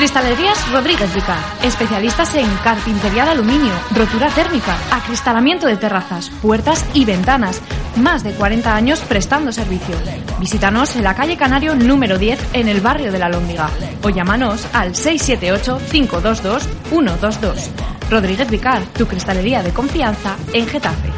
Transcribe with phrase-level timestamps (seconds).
[0.00, 7.04] Cristalerías Rodríguez Vicar, especialistas en carpintería de aluminio, rotura térmica, acristalamiento de terrazas, puertas y
[7.04, 7.60] ventanas.
[7.96, 9.94] Más de 40 años prestando servicio.
[10.38, 13.68] Visítanos en la calle Canario número 10 en el barrio de la Lóndiga
[14.02, 17.68] o llámanos al 678-522-122.
[18.08, 21.10] Rodríguez Vicar, tu cristalería de confianza en Getafe.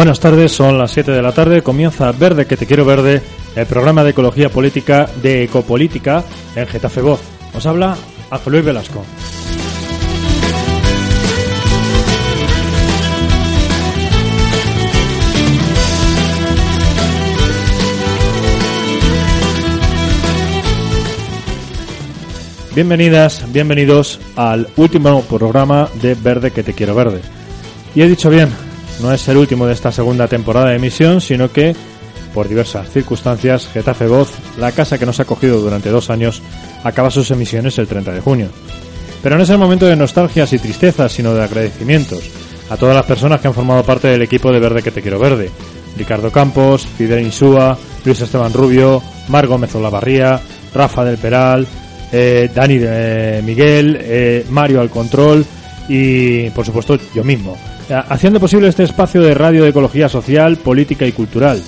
[0.00, 3.20] Buenas tardes, son las 7 de la tarde, comienza Verde que te quiero verde,
[3.54, 6.24] el programa de ecología política de Ecopolítica
[6.56, 7.20] en Getafe Voz.
[7.52, 7.98] Os habla
[8.30, 9.04] Ángel Luis Velasco.
[22.74, 27.20] Bienvenidas, bienvenidos al último programa de Verde que te quiero verde.
[27.94, 28.48] Y he dicho bien,
[29.00, 31.74] no es el último de esta segunda temporada de emisión, sino que,
[32.34, 36.42] por diversas circunstancias, Getafe Voz, la casa que nos ha acogido durante dos años,
[36.84, 38.48] acaba sus emisiones el 30 de junio.
[39.22, 42.30] Pero no es el momento de nostalgias y tristezas, sino de agradecimientos
[42.70, 45.18] a todas las personas que han formado parte del equipo de Verde que te quiero
[45.18, 45.50] verde.
[45.96, 50.40] Ricardo Campos, Fidel Insúa, Luis Esteban Rubio, Mar Gómez Olavarría,
[50.72, 51.66] Rafa del Peral,
[52.12, 55.44] eh, Dani de Miguel, eh, Mario al control
[55.88, 60.56] y por supuesto yo mismo, eh, haciendo posible este espacio de radio de ecología social,
[60.56, 61.60] política y cultural.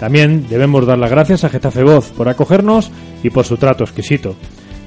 [0.00, 2.90] También debemos dar las gracias a Getafe Voz por acogernos
[3.22, 4.34] y por su trato exquisito.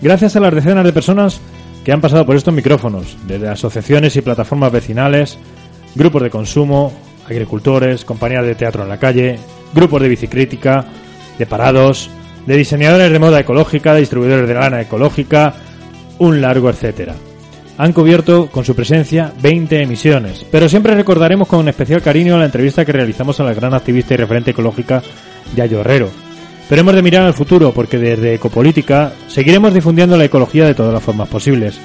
[0.02, 1.42] Gracias a las decenas de personas
[1.84, 5.38] que han pasado por estos micrófonos, desde asociaciones y plataformas vecinales,
[5.96, 6.94] grupos de consumo,
[7.26, 9.40] agricultores, compañías de teatro en la calle,
[9.74, 10.86] grupos de bicicrítica,
[11.38, 12.10] de parados,
[12.46, 15.54] de diseñadores de moda ecológica, de distribuidores de lana ecológica,
[16.20, 17.16] un largo etcétera.
[17.80, 22.84] Han cubierto con su presencia 20 emisiones, pero siempre recordaremos con especial cariño la entrevista
[22.84, 25.02] que realizamos a la gran activista y referente ecológica
[25.56, 26.10] Yayo Herrero.
[26.68, 30.94] Pero hemos de mirar al futuro porque desde Ecopolítica seguiremos difundiendo la ecología de todas
[30.94, 31.80] las formas posibles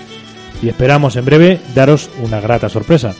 [0.60, 3.14] y esperamos en breve daros una grata sorpresa.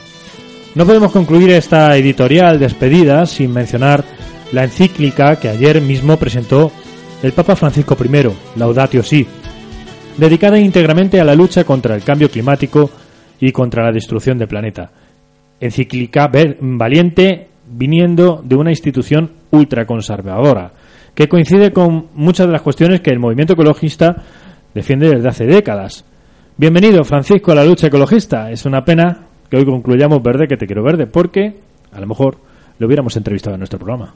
[0.75, 4.03] No podemos concluir esta editorial despedida sin mencionar
[4.51, 6.73] la encíclica que ayer mismo presentó
[7.23, 9.25] el Papa Francisco I, Laudatio Si,
[10.17, 12.91] dedicada íntegramente a la lucha contra el cambio climático
[13.41, 14.91] y contra la destrucción del planeta.
[15.61, 16.31] Encíclica
[16.61, 20.73] valiente viniendo de una institución ultraconservadora,
[21.15, 24.23] que coincide con muchas de las cuestiones que el movimiento ecologista
[24.75, 26.05] defiende desde hace décadas.
[26.57, 28.51] Bienvenido, Francisco, a la lucha ecologista.
[28.51, 31.57] Es una pena que hoy concluyamos verde que te quiero verde, porque
[31.93, 32.39] a lo mejor
[32.79, 34.15] lo hubiéramos entrevistado en nuestro programa.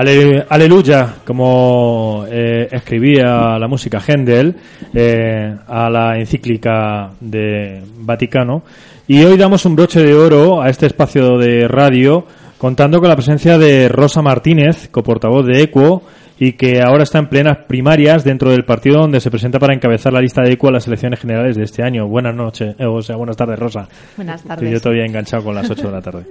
[0.00, 4.56] Aleluya, como eh, escribía la música Händel
[4.94, 8.62] eh, a la encíclica de Vaticano.
[9.06, 12.24] Y hoy damos un broche de oro a este espacio de radio
[12.56, 16.02] contando con la presencia de Rosa Martínez, coportavoz de ECUO,
[16.40, 20.10] y que ahora está en plenas primarias dentro del partido donde se presenta para encabezar
[20.10, 22.08] la lista de ECO a las elecciones generales de este año.
[22.08, 23.86] Buenas noches, eh, o sea, buenas tardes, Rosa.
[24.16, 24.62] Buenas tardes.
[24.64, 26.24] Estoy yo todavía enganchado con las 8 de la tarde.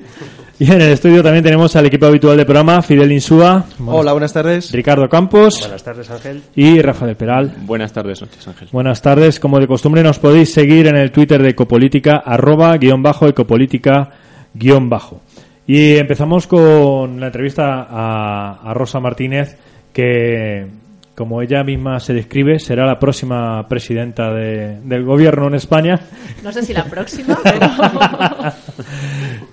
[0.57, 3.65] y en el estudio también tenemos al equipo habitual del programa, Fidel Insúa.
[3.85, 4.71] Hola, buenas tardes.
[4.71, 5.59] Ricardo Campos.
[5.61, 6.41] Buenas tardes, Ángel.
[6.55, 7.53] Y Rafael Peral.
[7.61, 8.67] Buenas tardes, noches, Ángel.
[8.71, 9.39] Buenas tardes.
[9.39, 14.09] Como de costumbre, nos podéis seguir en el Twitter de Ecopolítica, arroba, guion bajo, ecopolítica,
[14.55, 15.21] guion bajo.
[15.67, 19.55] Y empezamos con la entrevista a, a Rosa Martínez,
[19.93, 20.67] que,
[21.15, 25.99] como ella misma se describe, será la próxima presidenta de, del gobierno en España.
[26.43, 27.67] No sé si la próxima, pero...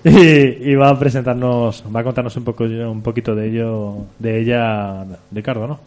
[0.03, 4.39] y, y, va a presentarnos, va a contarnos un poco un poquito de ello, de
[4.39, 5.79] ella, Ricardo, ¿no?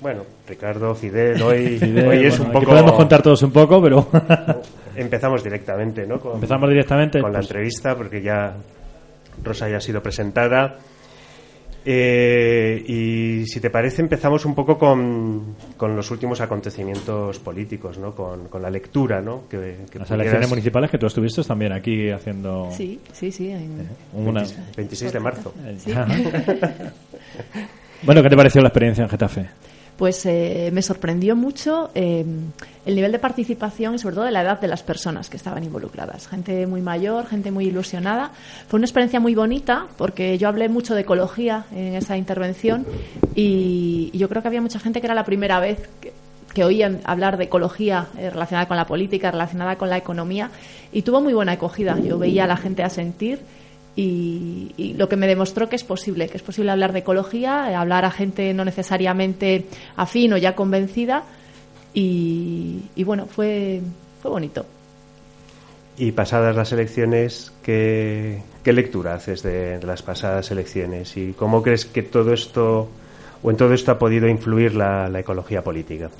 [0.00, 2.70] Bueno, Ricardo, Fidel, hoy, Fidel, hoy es bueno, un poco...
[2.72, 4.06] Podemos contar todos un poco, pero...
[4.96, 6.20] Empezamos directamente, ¿no?
[6.20, 7.20] Con, Empezamos directamente.
[7.20, 7.48] Con la pues...
[7.48, 8.52] entrevista, porque ya
[9.42, 10.76] Rosa ya ha sido presentada.
[11.86, 18.14] Eh, y si te parece, empezamos un poco con, con los últimos acontecimientos políticos, ¿no?
[18.14, 19.20] con, con la lectura.
[19.20, 19.42] ¿no?
[19.48, 19.58] Que,
[19.90, 20.10] que Las pudieras...
[20.12, 22.68] elecciones municipales que tú estuviste también aquí haciendo.
[22.70, 23.50] Sí, sí, sí.
[23.50, 23.80] En...
[23.80, 24.40] Eh, una...
[24.40, 25.54] 26, 26 de marzo.
[25.78, 25.92] Sí.
[28.02, 29.48] bueno, ¿qué te pareció la experiencia en Getafe?
[29.96, 32.24] Pues eh, me sorprendió mucho eh,
[32.84, 35.62] el nivel de participación y sobre todo de la edad de las personas que estaban
[35.62, 36.26] involucradas.
[36.26, 38.32] Gente muy mayor, gente muy ilusionada.
[38.66, 42.84] Fue una experiencia muy bonita porque yo hablé mucho de ecología en esa intervención
[43.34, 46.12] y, yo creo que había mucha gente que era la primera vez que,
[46.54, 50.50] que oían hablar de ecología eh, relacionada con la política, relacionada con la economía
[50.92, 51.98] y tuvo muy buena acogida.
[51.98, 53.40] Yo veía a la gente a sentir
[53.96, 58.04] y, lo que me demostró que es posible, que es posible hablar de ecología, hablar
[58.04, 61.24] a gente no necesariamente afín o ya convencida
[61.92, 63.80] y, y bueno, fue,
[64.20, 64.66] fue bonito.
[65.96, 71.16] Y pasadas las elecciones, ¿qué, qué lectura haces de, de, las pasadas elecciones?
[71.16, 72.88] ¿Y cómo crees que todo esto,
[73.42, 76.10] o en todo esto ha podido influir la, la ecología política?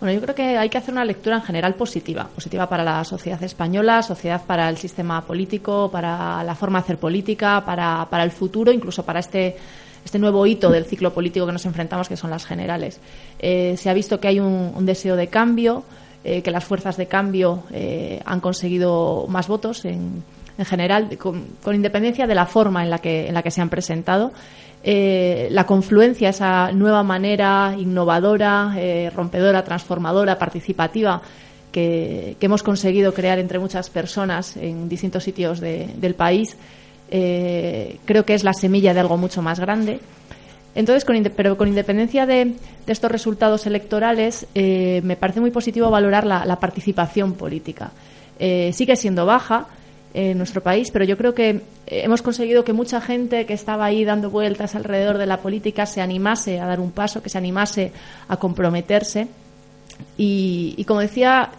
[0.00, 3.04] Bueno, yo creo que hay que hacer una lectura en general positiva, positiva para la
[3.04, 8.30] sociedad española, sociedad para el sistema político, para la forma de hacer política, para, el
[8.30, 9.58] futuro, incluso para este,
[10.02, 12.98] este nuevo hito del ciclo político que nos enfrentamos, que son las generales.
[13.38, 15.84] Eh, se ha visto que hay un, un deseo de cambio,
[16.24, 20.24] eh, que las fuerzas de cambio eh, han conseguido más votos en,
[20.56, 23.60] en general, con, con, independencia de la forma en la que, en la que se
[23.60, 24.32] han presentado.
[24.82, 31.20] Eh, la confluencia, esa nueva manera innovadora, eh, rompedora, transformadora, participativa
[31.70, 36.56] que, hemos conseguido crear entre muchas personas en distintos sitios de, del país,
[37.10, 40.00] eh, creo que es la semilla de algo mucho más grande.
[40.74, 42.54] Entonces, con, pero con independencia de,
[42.86, 47.92] estos resultados electorales, me parece muy positivo valorar la, participación política.
[48.38, 49.66] Sigue siendo baja,
[50.12, 54.04] en nuestro país, pero yo creo que hemos conseguido que mucha gente que estaba ahí
[54.04, 57.92] dando vueltas alrededor de la política se animase a dar un paso, que se animase
[58.28, 59.28] a comprometerse.
[60.16, 61.50] Y, y como decía,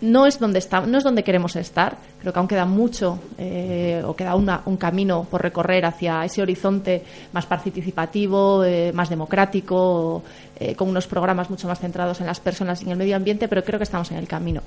[0.00, 1.96] no es donde está, no es donde queremos estar.
[2.20, 6.42] Creo que aún queda mucho eh, o queda una, un camino por recorrer hacia ese
[6.42, 10.22] horizonte más participativo, eh, más democrático,
[10.58, 13.48] eh, con unos programas mucho más centrados en las personas y en el medio ambiente,
[13.48, 14.62] pero creo que estamos en el camino.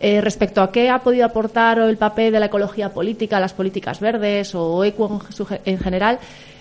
[0.00, 4.00] Eh, respecto a qué ha podido aportar el papel de la ecología política, las políticas
[4.00, 5.20] verdes o ECO
[5.64, 6.18] en general,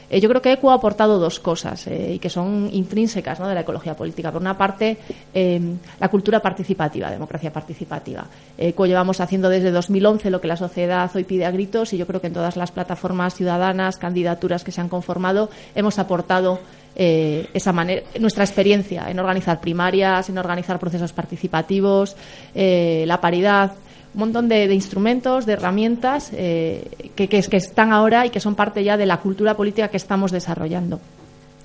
[0.09, 3.47] eh, yo creo que ECO ha aportado dos cosas eh, y que son intrínsecas ¿no?
[3.47, 4.31] de la ecología política.
[4.31, 4.97] Por una parte,
[5.33, 5.59] eh,
[5.99, 8.25] la cultura participativa, democracia participativa.
[8.57, 12.07] ECO llevamos haciendo desde 2011 lo que la sociedad hoy pide a gritos y yo
[12.07, 16.59] creo que en todas las plataformas ciudadanas, candidaturas que se han conformado, hemos aportado
[16.99, 22.15] eh, esa manera, nuestra experiencia en organizar primarias, en organizar procesos participativos,
[22.55, 23.73] eh, la paridad,
[24.17, 28.97] un montón de, instrumentos, de herramientas eh, que, están ahora y que son parte ya
[28.97, 30.99] de la cultura política que estamos desarrollando.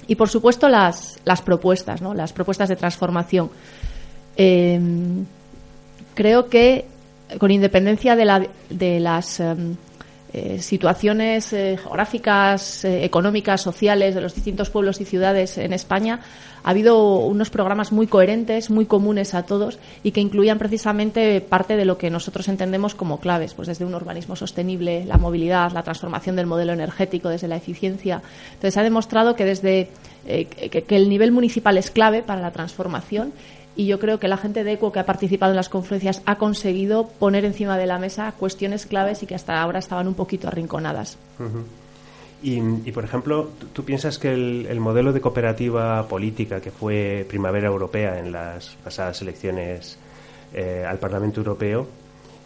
[0.07, 2.13] Y, por supuesto, las, propuestas, ¿no?
[2.13, 3.49] las propuestas de transformación.
[4.37, 4.79] Eh,
[6.13, 6.85] creo que,
[7.39, 9.75] con independencia de, la, de las um,
[10.35, 16.21] eh, situaciones eh, geográficas, eh, económicas, sociales de los distintos pueblos y ciudades en España,
[16.65, 21.77] ha habido unos programas muy coherentes, muy comunes a todos y que incluían precisamente parte
[21.77, 25.83] de lo que nosotros entendemos como claves, pues desde un urbanismo sostenible, la movilidad, la
[25.83, 28.23] transformación del modelo energético, desde la eficiencia.
[28.55, 29.91] Entonces, ha demostrado que desde
[30.25, 33.33] que el nivel municipal es clave para la transformación
[33.75, 36.37] y yo creo que la gente de ECO que ha participado en las conferencias ha
[36.37, 40.49] conseguido poner encima de la mesa cuestiones claves y que hasta ahora estaban un poquito
[40.49, 41.19] arrinconadas.
[42.43, 48.19] Y, por ejemplo, ¿tú piensas que el, modelo de cooperativa política que fue Primavera Europea
[48.19, 49.97] en las pasadas elecciones
[50.52, 51.87] eh, al Parlamento Europeo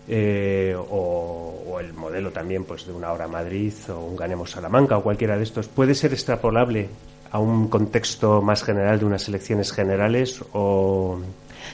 [0.07, 5.03] eh, o, el modelo también pues de una hora Madrid o un Ganemos Salamanca o
[5.03, 6.89] cualquiera de estos puede ser extrapolable
[7.31, 11.19] a un contexto más general de unas elecciones generales o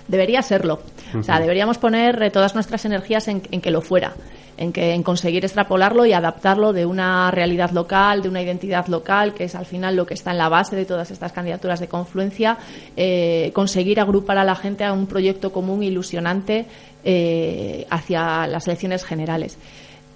[0.08, 0.80] debería serlo.
[1.18, 4.14] O sea, deberíamos poner eh, todas nuestras energías en, que lo fuera,
[4.56, 9.34] en, que, en conseguir extrapolarlo y adaptarlo de una realidad local, de una identidad local,
[9.34, 11.88] que es al final lo que está en la base de todas estas candidaturas de
[11.88, 12.56] confluencia,
[12.96, 16.66] eh, conseguir agrupar a la gente a un proyecto común ilusionante
[17.04, 19.58] eh, hacia las elecciones generales.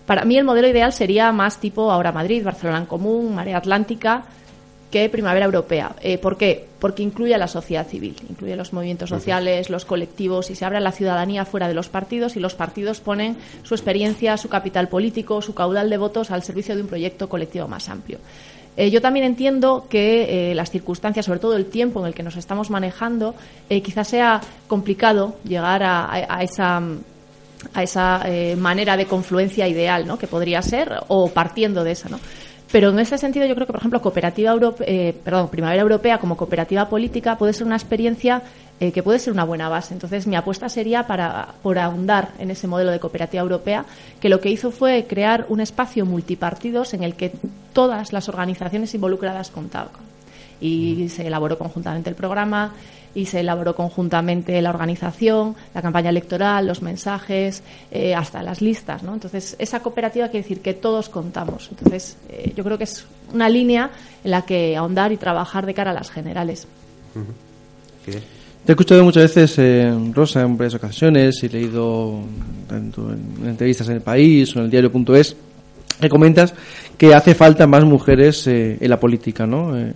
[0.06, 4.24] Para mí el modelo ideal sería más tipo ahora Madrid, Barcelona en común, Marea Atlántica,
[4.90, 5.96] que Primavera Europea.
[6.00, 6.66] Eh, ¿Por qué?
[6.78, 10.78] Porque incluye a la sociedad civil, incluye los movimientos sociales, los colectivos y se abre
[10.78, 14.88] a la ciudadanía fuera de los partidos y los partidos ponen su experiencia, su capital
[14.88, 18.18] político, su caudal de votos al servicio de un proyecto colectivo más amplio.
[18.76, 22.22] Eh, yo también entiendo que eh, las circunstancias, sobre todo el tiempo en el que
[22.22, 23.34] nos estamos manejando,
[23.68, 26.82] quizás sea complicado llegar a, esa
[27.72, 28.24] a esa
[28.56, 30.18] manera de confluencia ideal, ¿no?
[30.18, 32.20] Que podría ser o partiendo de esa, ¿no?
[32.72, 36.36] Pero en ese sentido yo creo que, por ejemplo, cooperativa eh, perdón, Primavera Europea como
[36.36, 38.42] cooperativa política puede ser una experiencia
[38.80, 39.94] eh, que puede ser una buena base.
[39.94, 43.84] Entonces, mi apuesta sería para, por ahondar en ese modelo de cooperativa europea,
[44.20, 47.32] que lo que hizo fue crear un espacio multipartidos en el que
[47.72, 49.92] todas las organizaciones involucradas contaban.
[50.60, 52.72] Y se elaboró conjuntamente el programa,
[53.16, 59.02] y se elaboró conjuntamente la organización, la campaña electoral, los mensajes, eh, hasta las listas.
[59.02, 59.14] ¿no?
[59.14, 61.68] Entonces, esa cooperativa quiere decir que todos contamos.
[61.70, 63.90] Entonces, eh, yo creo que es una línea
[64.22, 66.68] en la que ahondar y trabajar de cara a las generales.
[68.04, 72.20] Te he escuchado muchas veces, eh, Rosa, en varias ocasiones y he leído
[72.68, 75.36] tanto en entrevistas en el país o en el diario.es
[75.98, 76.52] que comentas
[76.98, 79.74] que hace falta más mujeres en la política, ¿no?
[79.78, 79.94] Eh,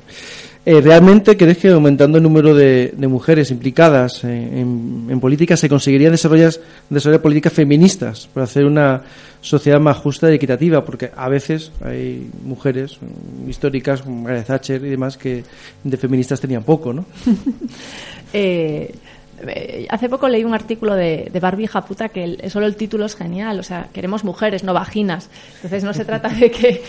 [0.81, 6.53] ¿Realmente crees que aumentando el número de, mujeres implicadas en, política se conseguiría desarrollar,
[6.89, 9.03] desarrollar políticas feministas para hacer una
[9.41, 10.85] sociedad más justa y equitativa?
[10.85, 12.99] Porque a veces hay mujeres
[13.49, 15.43] históricas, como Margaret Thatcher y demás, que
[15.83, 17.05] de feministas tenían poco, ¿no?
[18.33, 18.95] Eh,
[19.45, 23.17] eh, hace poco leí un artículo de, de Barbie Japuta que solo el título es
[23.17, 25.29] genial, o sea, queremos mujeres, no vaginas.
[25.57, 26.83] Entonces no se trata de que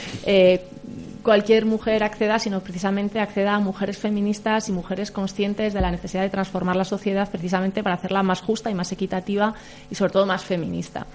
[1.24, 6.24] cualquier mujer acceda, sino precisamente acceda a mujeres feministas y mujeres conscientes de la necesidad
[6.24, 9.54] de transformar la sociedad precisamente para hacerla más justa y más equitativa
[9.90, 11.06] y sobre todo más feminista.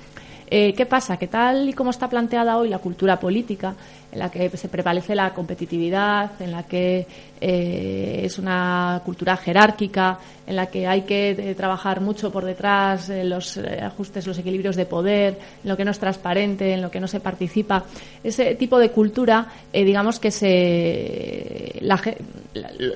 [0.48, 1.16] Eh, ¿Qué pasa?
[1.16, 3.74] Que tal y como está planteada hoy la cultura política,
[4.12, 7.06] en la que se prevalece la competitividad, en la que
[7.40, 13.08] eh, es una cultura jerárquica, en la que hay que eh, trabajar mucho por detrás
[13.08, 17.00] los ajustes, los equilibrios de poder, en lo que no es transparente, en lo que
[17.00, 17.84] no se participa.
[18.22, 20.30] Ese tipo de cultura, digamos que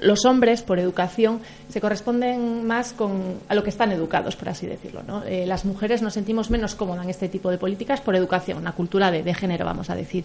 [0.03, 4.67] los hombres, por educación, se corresponden más con, a lo que están educados, por así
[4.67, 5.03] decirlo.
[5.47, 9.11] las mujeres nos sentimos menos cómodas en este tipo de políticas por educación, una cultura
[9.11, 10.25] de, género, vamos a decir.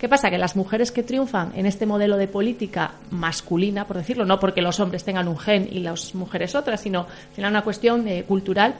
[0.00, 0.30] ¿Qué pasa?
[0.30, 4.62] Que las mujeres que triunfan en este modelo de política masculina, por decirlo, no porque
[4.62, 8.74] los hombres tengan un gen y las mujeres otras, sino final una cuestión eh, cultural,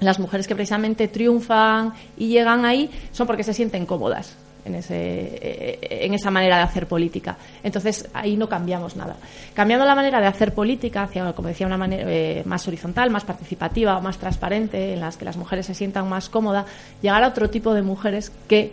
[0.00, 4.94] las mujeres que precisamente triunfan y llegan ahí son porque se sienten cómodas en, ese,
[4.96, 7.36] eh, en esa manera de hacer política.
[7.62, 9.16] Entonces, ahí no cambiamos nada.
[9.52, 13.24] Cambiando la manera de hacer política hacia, como decía, una manera eh, más horizontal, más
[13.24, 16.66] participativa, más transparente, en las que las mujeres se sientan más cómodas,
[17.02, 18.72] llegar a otro tipo de mujeres que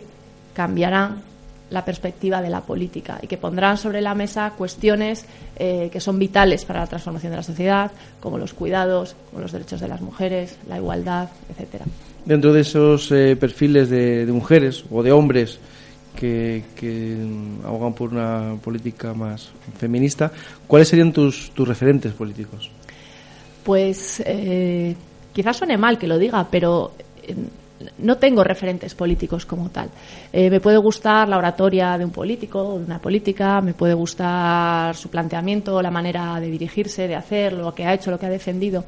[0.54, 1.22] cambiarán
[1.72, 5.24] la perspectiva de la política y que pondrán sobre la mesa cuestiones
[5.56, 9.52] eh, que son vitales para la transformación de la sociedad, como los cuidados, como los
[9.52, 11.86] derechos de las mujeres, la igualdad, etcétera.
[12.24, 15.58] Dentro de esos eh, perfiles de, mujeres o de hombres
[16.14, 16.62] que,
[17.64, 20.30] abogan por una política más feminista,
[20.66, 22.70] ¿cuáles serían tus, tus referentes políticos?
[23.64, 24.94] Pues eh,
[25.32, 26.92] quizás suene mal que lo diga, pero
[27.98, 29.88] no tengo referentes políticos como tal.
[30.32, 33.94] Eh, me puede gustar la oratoria de un político o de una política, me puede
[33.94, 38.26] gustar su planteamiento, la manera de dirigirse, de hacer, lo que ha hecho, lo que
[38.26, 38.84] ha defendido,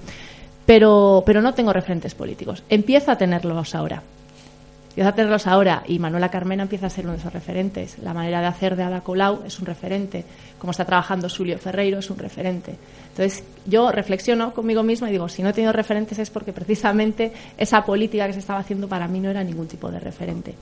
[0.66, 2.62] pero, pero no tengo referentes políticos.
[2.68, 4.02] Empiezo a tenerlos ahora.
[4.94, 7.98] Empiezo a tenerlos ahora y Manuela Carmena empieza a ser uno de esos referentes.
[7.98, 10.24] La manera de hacer de Ada Colau es un referente.
[10.56, 12.76] Como está trabajando Julio Ferreiro es un referente.
[13.08, 17.32] Entonces, yo reflexiono conmigo misma y digo, si no he tenido referentes es porque precisamente
[17.58, 20.54] esa política que se estaba haciendo para mí no era ningún tipo de referente.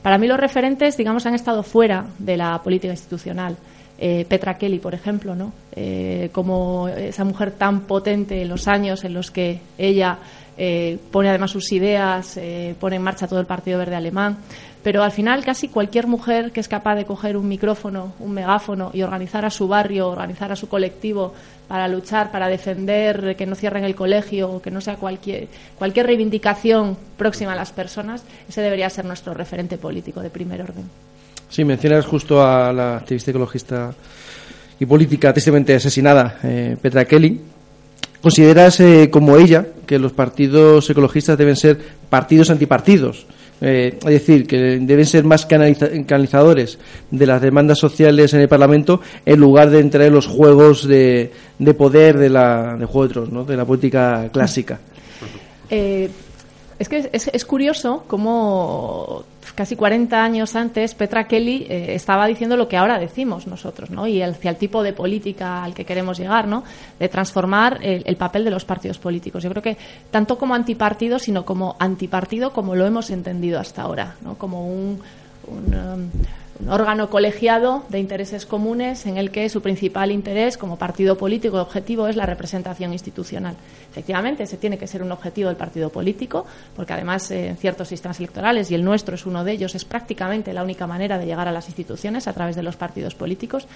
[0.00, 3.54] Para mí los referentes, digamos, han estado fuera de la política institucional.
[3.98, 5.52] Eh, Petra Kelly, por ejemplo, ¿no?
[5.76, 10.18] Eh, como esa mujer tan potente en los años en los que ella
[10.56, 14.38] eh, pone además sus ideas, eh, pone en marcha todo el Partido Verde Alemán.
[14.82, 18.90] Pero al final casi cualquier mujer que es capaz de coger un micrófono, un megáfono
[18.92, 21.32] y organizar a su barrio, organizar a su colectivo
[21.66, 26.98] para luchar, para defender que no cierren el colegio, que no sea cualquier, cualquier reivindicación
[27.16, 30.84] próxima a las personas, ese debería ser nuestro referente político de primer orden.
[31.48, 33.94] Sí, mencionas justo a la activista ecologista
[34.78, 37.40] y política tristemente asesinada, eh, Petra Kelly.
[38.24, 41.78] ¿Consideras, como ella, que los partidos ecologistas deben ser
[42.08, 43.26] partidos antipartidos?
[43.60, 46.78] Eh, es decir, que deben ser más canalizadores
[47.10, 51.32] de las demandas sociales en el Parlamento en lugar de entrar en los juegos de,
[51.76, 53.44] poder de la de juego ¿no?
[53.44, 54.80] de la política clásica.
[55.68, 56.08] Eh,
[56.78, 62.68] es que es, curioso cómo casi 40 años antes Petra Kelly eh, estaba diciendo lo
[62.68, 64.06] que ahora decimos nosotros, ¿no?
[64.06, 66.64] Y hacia el tipo de política al que queremos llegar, ¿no?
[66.98, 69.42] De transformar el, papel de los partidos políticos.
[69.42, 69.76] Yo creo que
[70.10, 74.36] tanto como antipartido, sino como antipartido como lo hemos entendido hasta ahora, ¿no?
[74.36, 75.00] Como un,
[75.48, 76.10] um,
[76.60, 81.60] un órgano colegiado de intereses comunes en el que su principal interés como partido político
[81.60, 83.56] objetivo es la representación institucional.
[83.90, 86.46] Efectivamente, ese tiene que ser un objetivo del partido político,
[86.76, 89.84] porque además eh, en ciertos sistemas electorales, y el nuestro es uno de ellos, es
[89.84, 93.66] prácticamente la única manera de llegar a las instituciones a través de los partidos políticos.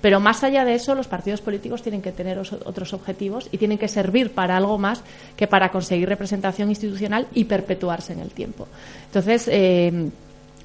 [0.00, 3.78] Pero más allá de eso, los partidos políticos tienen que tener otros objetivos y tienen
[3.78, 5.02] que servir para algo más
[5.36, 8.66] que para conseguir representación institucional y perpetuarse en el tiempo.
[9.06, 10.10] Entonces, eh,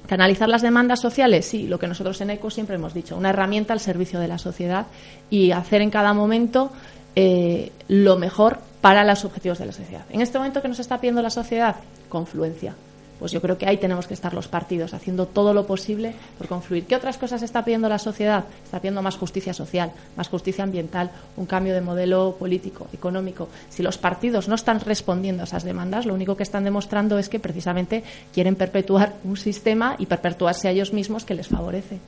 [0.08, 3.74] Canalizar las demandas sociales, sí, lo que nosotros en ECO siempre hemos dicho, una herramienta
[3.74, 4.86] al servicio de la sociedad
[5.28, 6.72] y hacer en cada momento
[7.14, 10.06] eh, lo mejor para los objetivos de la sociedad.
[10.10, 11.76] En este momento que nos está pidiendo la sociedad,
[12.08, 12.74] confluencia,
[13.18, 16.48] pues yo creo que ahí tenemos que estar los partidos haciendo todo lo posible por
[16.48, 16.84] confluir.
[16.84, 18.44] ¿Qué otras cosas está pidiendo la sociedad?
[18.64, 23.48] Está pidiendo más justicia social, más justicia ambiental, un cambio de modelo político, económico.
[23.68, 27.28] Si los partidos no están respondiendo a esas demandas, lo único que están demostrando es
[27.28, 31.98] que precisamente quieren perpetuar un sistema y perpetuarse a ellos mismos que les favorece.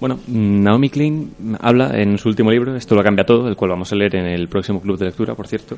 [0.00, 3.92] Bueno, Naomi Klein habla en su último libro, esto lo cambia todo, el cual vamos
[3.92, 5.76] a leer en el próximo club de lectura, por cierto,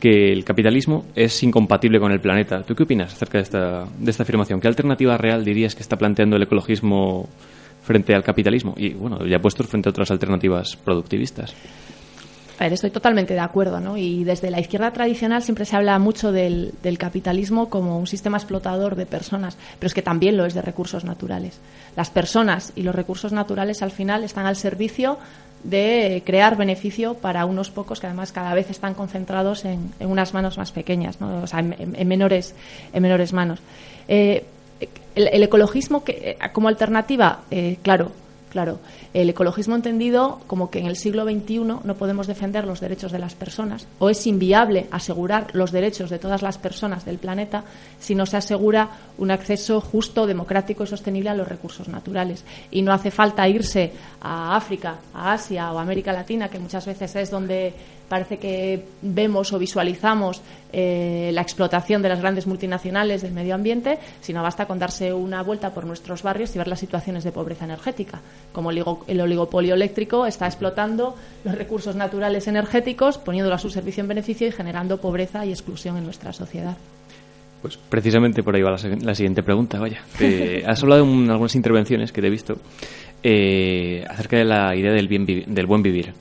[0.00, 2.62] que el capitalismo es incompatible con el planeta.
[2.62, 4.60] ¿Tú qué opinas acerca de esta, de esta afirmación?
[4.60, 7.28] ¿Qué alternativa real dirías que está planteando el ecologismo
[7.82, 8.74] frente al capitalismo?
[8.76, 11.54] Y bueno, ya puestos frente a otras alternativas productivistas.
[12.60, 13.96] A ver, estoy totalmente de acuerdo, ¿no?
[13.96, 18.96] Y desde la izquierda tradicional siempre se habla mucho del, capitalismo como un sistema explotador
[18.96, 21.58] de personas, pero es que también lo es de recursos naturales.
[21.96, 25.16] Las personas y los recursos naturales al final están al servicio
[25.64, 30.58] de crear beneficio para unos pocos que además cada vez están concentrados en, unas manos
[30.58, 32.54] más pequeñas, o sea, en, menores,
[32.92, 33.60] en menores manos.
[34.06, 34.44] Eh,
[35.14, 38.12] el, ecologismo eh, como alternativa, eh, claro,
[38.50, 38.80] Claro,
[39.12, 43.18] el ecologismo entendido como que en el siglo XXI no podemos defender los derechos de
[43.18, 47.64] las personas o es inviable asegurar los derechos de todas las personas del planeta
[47.98, 52.44] si no se asegura un acceso justo, democrático y sostenible a los recursos naturales.
[52.70, 56.86] Y no hace falta irse a África, a Asia o a América Latina, que muchas
[56.86, 57.74] veces es donde
[58.10, 60.42] parece que vemos o visualizamos
[60.72, 65.44] eh, la explotación de las grandes multinacionales del medio ambiente, sino basta con darse una
[65.44, 68.20] vuelta por nuestros barrios y ver las situaciones de pobreza energética.
[68.52, 74.08] Como el oligopolio eléctrico está explotando los recursos naturales energéticos, poniéndolo a su servicio en
[74.08, 76.76] beneficio y generando pobreza y exclusión en nuestra sociedad.
[77.62, 79.78] Pues precisamente por ahí va la, siguiente pregunta.
[79.78, 80.00] Vaya,
[80.66, 82.56] has hablado en algunas intervenciones que te he visto
[83.22, 86.12] eh, acerca de la idea del, bien del buen vivir.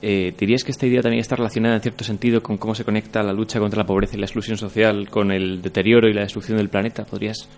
[0.00, 3.22] Eh, ¿Dirías que esta idea también está relacionada en cierto sentido con cómo se conecta
[3.22, 6.58] la lucha contra la pobreza y la exclusión social con el deterioro y la destrucción
[6.58, 7.04] del planeta?
[7.04, 7.48] ¿Podrías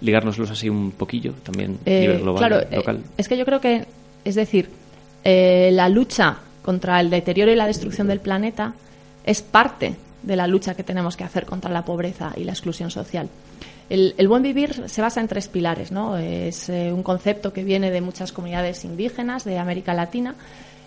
[0.00, 3.02] ligárnoslos así un poquillo también a nivel eh, global, claro, eh, local?
[3.16, 3.84] es que yo creo que,
[4.24, 4.70] es decir,
[5.24, 8.74] la lucha contra el deterioro y la destrucción del planeta
[9.24, 12.90] es parte de la lucha que tenemos que hacer contra la pobreza y la exclusión
[12.90, 13.28] social.
[13.90, 16.16] El, el, buen vivir se basa en tres pilares, ¿no?
[16.16, 20.34] Es un concepto que viene de muchas comunidades indígenas de América Latina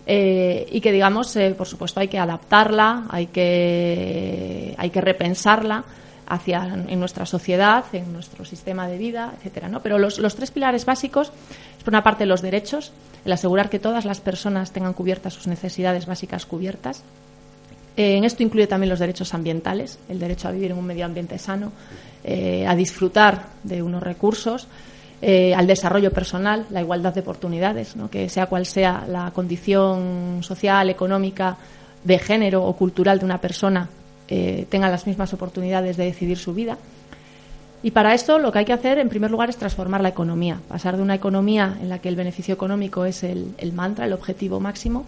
[0.06, 5.84] eh, y que digamos, eh, por supuesto, hay que adaptarla, hay que, hay que repensarla
[6.28, 9.82] hacia en nuestra sociedad, en nuestro sistema de vida, etcétera, ¿no?
[9.82, 11.32] Pero los, los tres pilares básicos
[11.78, 12.94] es por una parte los derechos,
[13.26, 17.04] el asegurar que todas las personas tengan cubiertas sus necesidades básicas cubiertas.
[17.98, 21.06] Eh, en esto incluye también los derechos ambientales, el derecho a vivir en un medio
[21.06, 21.74] ambiente sano,
[22.24, 24.68] a disfrutar de unos recursos,
[25.22, 30.90] eh, al desarrollo personal, la igualdad de oportunidades, que sea cual sea la condición social,
[30.90, 31.58] económica,
[32.04, 33.88] de género o cultural de una persona,
[34.28, 36.78] eh, tenga las mismas oportunidades de decidir su vida.
[37.84, 40.60] Y para esto lo que hay que hacer, en primer lugar, es transformar la economía,
[40.68, 44.60] pasar de una economía en la que el beneficio económico es el, mantra, el objetivo
[44.60, 45.06] máximo,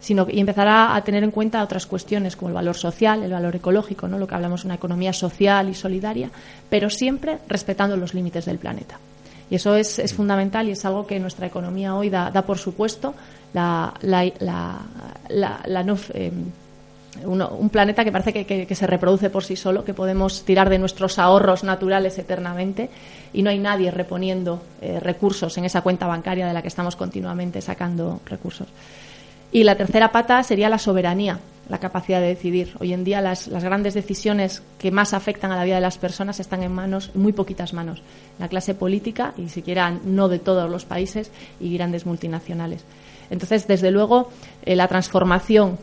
[0.00, 3.56] sino y empezar a, tener en cuenta otras cuestiones como el valor social, el valor
[3.56, 4.18] ecológico, ¿no?
[4.18, 6.30] lo que hablamos de una economía social y solidaria,
[6.68, 8.98] pero siempre respetando los límites del planeta.
[9.50, 12.58] Y eso es, es fundamental y es algo que nuestra economía hoy da, da por
[12.58, 13.14] supuesto.
[13.54, 16.30] La, la, la, la no, eh,
[17.24, 21.18] un planeta que parece que, se reproduce por sí solo, que podemos tirar de nuestros
[21.18, 22.90] ahorros naturales eternamente
[23.32, 26.96] y no hay nadie reponiendo eh, recursos en esa cuenta bancaria de la que estamos
[26.96, 28.68] continuamente sacando recursos.
[29.50, 32.74] Y la tercera pata sería la soberanía, la capacidad de decidir.
[32.80, 36.40] Hoy en día las, grandes decisiones que más afectan a la vida de las personas
[36.40, 38.02] están en manos, muy poquitas manos,
[38.38, 42.84] la clase política y siquiera no de todos los países y grandes multinacionales.
[43.30, 44.30] Entonces, desde luego,
[44.64, 45.78] eh, la transformación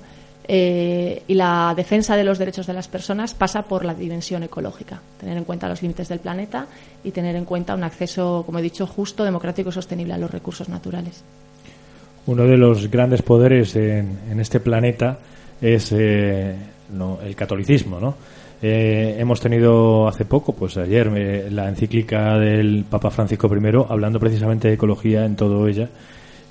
[0.48, 5.02] eh, y la defensa de los derechos de las personas pasa por la dimensión ecológica,
[5.19, 6.67] tener en cuenta los límites del planeta
[7.04, 10.30] y tener en cuenta un acceso, como he dicho, justo, democrático y sostenible a los
[10.30, 11.24] recursos naturales.
[12.28, 15.19] Uno de los grandes poderes en, este planeta
[15.62, 16.56] es eh,
[17.26, 18.15] el catolicismo, ¿no?
[18.62, 24.70] Eh, hemos tenido hace poco, pues ayer, la encíclica del Papa Francisco I hablando precisamente
[24.70, 25.89] de ecología en todo ella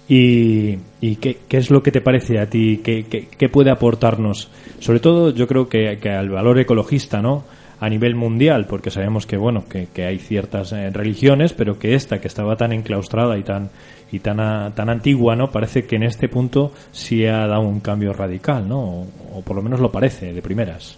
[0.09, 0.77] ¿Y,
[1.17, 2.81] qué, es lo que te parece a ti?
[2.83, 4.51] ¿Qué, puede aportarnos?
[4.79, 7.45] Sobre todo, yo creo que, al valor ecologista, ¿no?
[7.81, 12.21] A nivel mundial, porque sabemos que, bueno, que, hay ciertas eh, religiones, pero que esta,
[12.21, 13.71] que estaba tan enclaustrada y tan
[14.15, 15.51] y tan, tan antigua, ¿no?
[15.51, 19.07] Parece que en este punto sí ha dado un cambio radical, ¿no?
[19.35, 20.97] O, por lo menos lo parece, de primeras.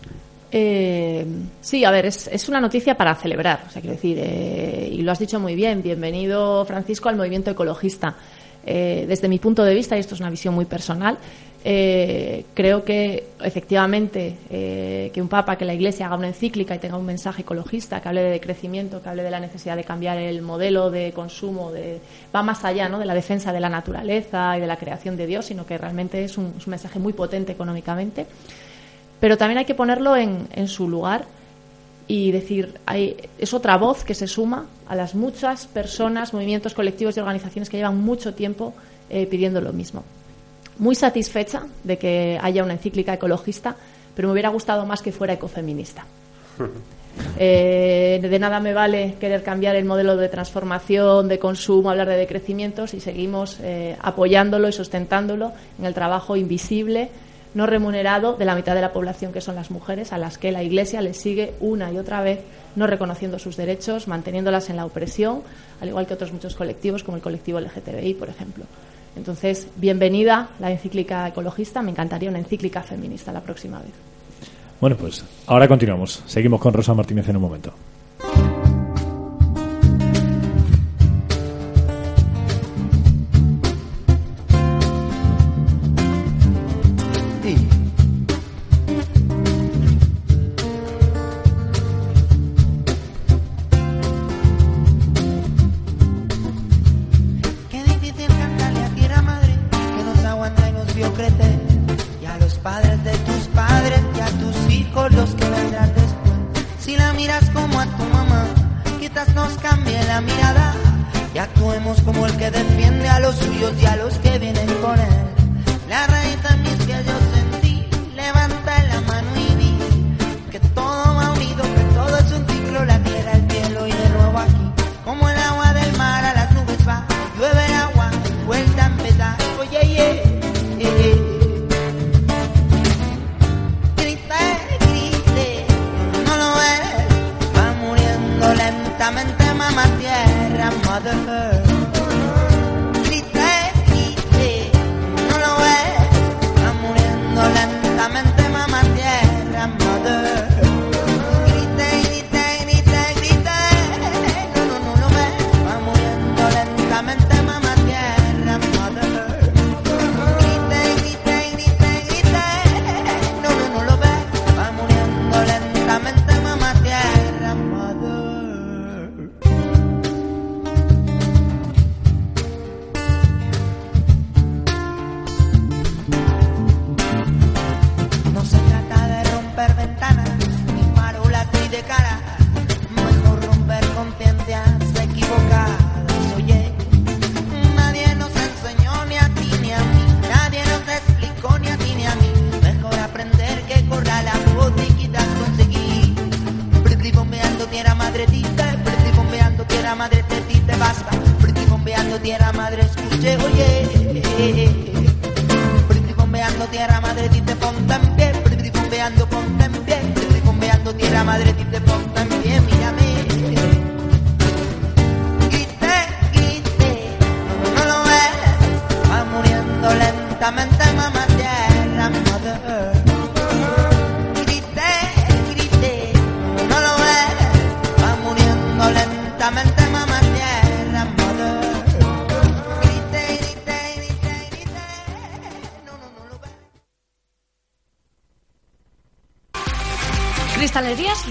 [0.52, 1.24] Eh,
[1.60, 5.12] sí, a ver, es, una noticia para celebrar, o sea, quiero decir, eh, y lo
[5.12, 8.16] has dicho muy bien, bienvenido Francisco al movimiento ecologista.
[8.68, 11.16] Eh, desde mi punto de vista, y esto es una visión muy personal,
[11.68, 16.78] eh, creo que efectivamente eh, que un papa, que la Iglesia haga una encíclica y
[16.78, 20.16] tenga un mensaje ecologista, que hable de crecimiento, que hable de la necesidad de cambiar
[20.16, 21.98] el modelo de consumo, de,
[22.32, 25.46] va más allá de la defensa de la naturaleza y de la creación de Dios,
[25.46, 28.26] sino que realmente es un, mensaje muy potente económicamente.
[29.18, 31.24] Pero también hay que ponerlo en, en su lugar
[32.06, 37.16] y decir, hay, es otra voz que se suma a las muchas personas, movimientos colectivos
[37.16, 38.72] y organizaciones que llevan mucho tiempo
[39.10, 40.04] eh, pidiendo lo mismo.
[40.78, 43.76] Muy satisfecha de que haya una encíclica ecologista,
[44.14, 46.04] pero me hubiera gustado más que fuera ecofeminista.
[47.38, 52.16] Eh, de nada me vale querer cambiar el modelo de transformación, de consumo, hablar de
[52.16, 57.08] decrecimiento si seguimos eh, apoyándolo y sustentándolo en el trabajo invisible
[57.56, 60.52] no remunerado de la mitad de la población que son las mujeres, a las que
[60.52, 62.40] la Iglesia les sigue una y otra vez
[62.76, 65.40] no reconociendo sus derechos, manteniéndolas en la opresión,
[65.80, 68.66] al igual que otros muchos colectivos, como el colectivo LGTBI, por ejemplo.
[69.16, 73.92] Entonces, bienvenida la encíclica ecologista, me encantaría una encíclica feminista la próxima vez.
[74.80, 76.22] Bueno, pues ahora continuamos.
[76.26, 77.72] Seguimos con Rosa Martínez en un momento.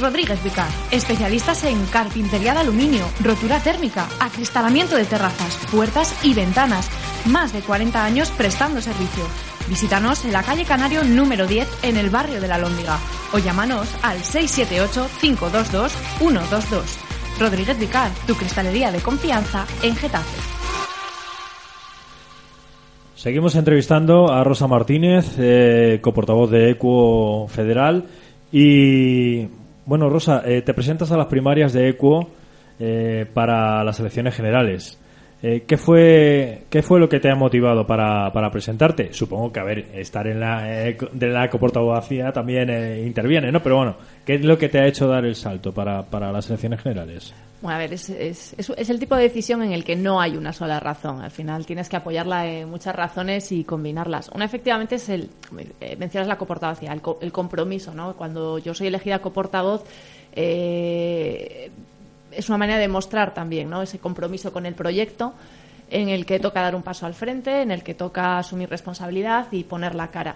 [0.06, 6.92] Rodríguez Vicar, especialistas en carpintería de aluminio, rotura térmica, acristalamiento de terrazas, puertas y ventanas.
[7.26, 9.24] Más de 40 años prestando servicio.
[9.68, 13.00] Visítanos en la calle Canario número 10 en el barrio de la Lóndiga
[13.34, 16.84] o llámanos al 678-522-122.
[17.40, 20.40] Rodríguez Vicar, tu cristalería de confianza en Getafe.
[23.16, 28.06] Seguimos entrevistando a Rosa Martínez, eh, coportavoz de Equo Federal.
[28.52, 29.48] Y
[29.86, 32.30] bueno, Rosa, eh, te presentas a las primarias de Equo
[32.80, 35.00] eh, para las elecciones generales.
[35.48, 39.14] Eh, ¿qué, fue, ¿Qué fue lo que te ha motivado para, para presentarte?
[39.14, 43.62] Supongo que, a ver, estar en la, eh, de la coportavocía también eh, interviene, ¿no?
[43.62, 46.48] Pero bueno, ¿qué es lo que te ha hecho dar el salto para, para las
[46.50, 47.32] elecciones generales?
[47.62, 50.36] Bueno, a ver, es, es, es, el tipo de decisión en el que no hay
[50.36, 51.22] una sola razón.
[51.22, 54.30] Al final tienes que apoyarla en muchas razones y combinarlas.
[54.34, 55.30] Una, efectivamente, es el.
[55.80, 58.16] eh, mencionas la coportavocía, el, co- el compromiso, ¿no?
[58.16, 59.84] Cuando yo soy elegida coportavoz,
[60.36, 61.70] eh,
[62.36, 63.72] es una manera de mostrar también.
[63.74, 65.34] Ese compromiso con el proyecto
[65.90, 69.48] en el que toca dar un paso al frente, en el que toca asumir responsabilidad
[69.52, 70.36] y poner la cara.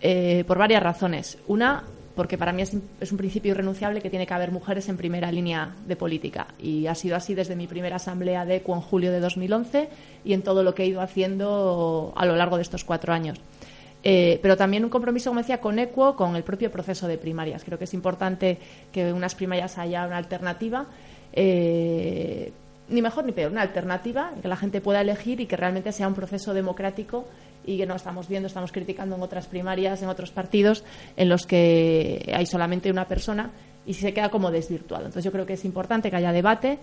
[0.00, 1.38] Eh, por varias razones.
[1.46, 4.96] Una, porque para mí es, es un principio irrenunciable que tiene que haber mujeres en
[4.96, 6.48] primera línea de política.
[6.58, 9.88] Y ha sido así desde mi primera asamblea de ECO en julio de 2011
[10.24, 13.38] y en todo lo que he ido haciendo a lo largo de estos cuatro años.
[14.08, 17.64] Eh, pero también un compromiso, como decía, con ECUO, con el propio proceso de primarias.
[17.64, 18.58] Creo que es importante
[18.92, 20.86] que unas primarias haya una alternativa,
[21.36, 22.50] eh,
[22.88, 26.08] ni mejor ni peor, una alternativa, que la gente pueda elegir y que realmente sea
[26.08, 27.26] un proceso democrático
[27.64, 30.82] y que no estamos viendo, estamos criticando en otras primarias, en otros partidos,
[31.16, 33.50] en los que hay solamente una persona
[33.84, 35.04] y se queda como desvirtuado.
[35.04, 36.78] Entonces yo creo que es importante que haya debate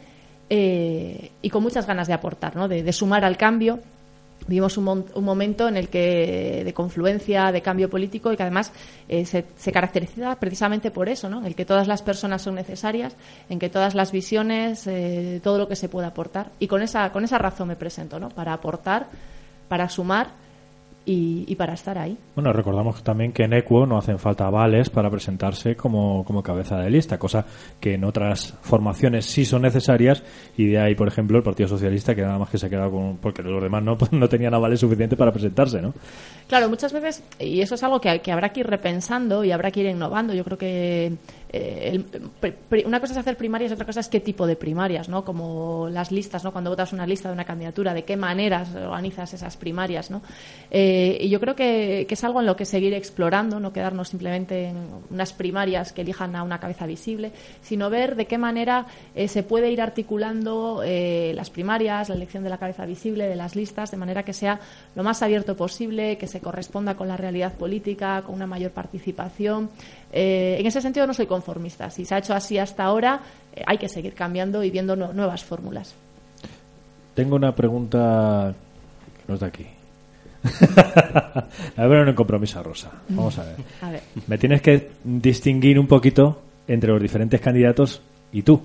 [0.50, 2.68] eh, y con muchas ganas de aportar, ¿no?
[2.68, 3.80] de, de sumar al cambio
[4.48, 8.72] vivimos un, un momento en el que de confluencia, de cambio político y que además
[9.08, 11.40] eh, se, se caracteriza precisamente por eso, ¿no?
[11.40, 13.16] En el que todas las personas son necesarias,
[13.50, 16.52] en que todas las visiones, eh, todo lo que se pueda aportar.
[16.60, 18.30] Y con esa, con esa razón me presento, ¿no?
[18.30, 19.08] Para aportar,
[19.68, 20.43] para sumar
[21.06, 22.18] y, y para estar ahí.
[22.36, 26.78] Bueno, recordamos también que en Equo no hacen falta avales para presentarse como, como cabeza
[26.78, 27.46] de lista, cosa
[27.80, 30.24] que en otras formaciones sí son necesarias
[30.58, 32.92] y de ahí, por ejemplo, el Partido Socialista que nada más que se ha quedado
[32.92, 33.18] con...
[33.18, 35.94] porque los demás no, no tenían avales suficientes para presentarse, ¿no?
[36.48, 39.72] Claro, muchas veces, y eso es algo que, que habrá que ir repensando y habrá
[39.72, 40.34] que ir innovando.
[40.34, 41.14] Yo creo que
[41.56, 42.04] eh,
[42.86, 45.24] una cosa es hacer primarias y otra cosa es qué tipo de primarias, ¿no?
[45.24, 46.52] Como las listas, ¿no?
[46.52, 50.24] Cuando votas una lista de una candidatura, de qué maneras organizas esas primarias, ¿no?
[50.72, 54.10] Eh, y yo creo que, que es algo en lo que seguir explorando, no quedarnos
[54.10, 54.78] simplemente en
[55.12, 59.44] unas primarias que elijan a una cabeza visible, sino ver de qué manera eh, se
[59.44, 63.98] puede ir articulando las primarias, la elección de la cabeza visible, de las listas, de
[63.98, 64.60] manera que sea
[64.96, 69.70] lo más abierto posible, que se corresponda con la realidad política, con una mayor participación.
[70.16, 71.90] Eh, en ese sentido no soy conformista.
[71.90, 73.20] Si se ha hecho así hasta ahora,
[73.56, 75.96] eh, hay que seguir cambiando y viendo nu- nuevas fórmulas.
[77.16, 78.54] Tengo una pregunta
[79.18, 79.66] que no es de aquí.
[81.78, 82.92] a ver, un compromiso Rosa.
[83.10, 83.56] Vamos a ver.
[83.82, 84.02] A ver.
[84.28, 88.62] Me tienes que distinguir un poquito entre los diferentes candidatos y tú.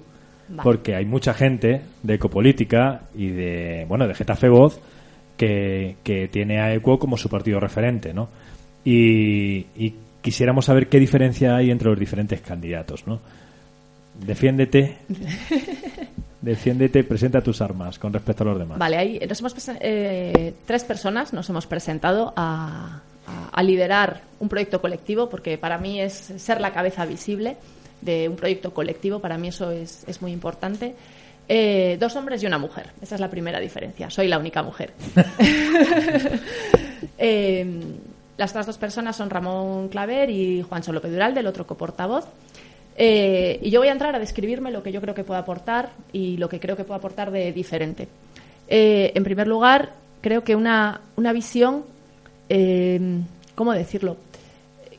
[0.49, 0.63] Vale.
[0.63, 4.81] Porque hay mucha gente de Ecopolítica y de, bueno, de Getafe Voz
[5.37, 8.29] que, que tiene a Eco como su partido referente, ¿no?
[8.85, 9.95] Y, y
[10.29, 13.19] quisiéramos saber qué diferencia hay entre los diferentes candidatos, ¿no?
[14.27, 14.99] Defiéndete.
[16.43, 18.79] Defiéndete, presenta tus armas con respecto a los demás.
[18.79, 24.49] Vale, ahí nos hemos eh, tres personas nos hemos presentado a, a- a liderar un
[24.51, 27.57] proyecto colectivo, porque para mí es ser la cabeza visible
[28.03, 30.95] de un proyecto colectivo, para mí eso es, es muy importante.
[31.49, 34.93] Eh, dos hombres y una mujer, esa es la primera diferencia, soy la única mujer.
[37.21, 37.67] Eh,
[38.39, 42.25] las otras dos personas son Ramón Claver y Juan Solo Pedural, del otro coportavoz.
[42.97, 45.91] Eh, y yo voy a entrar a describirme lo que yo creo que puedo aportar
[46.13, 48.09] y lo que creo que puedo aportar de diferente.
[48.69, 51.85] Eh, en primer lugar, creo que una, una visión,
[52.49, 53.21] eh,
[53.57, 54.17] ¿cómo decirlo?,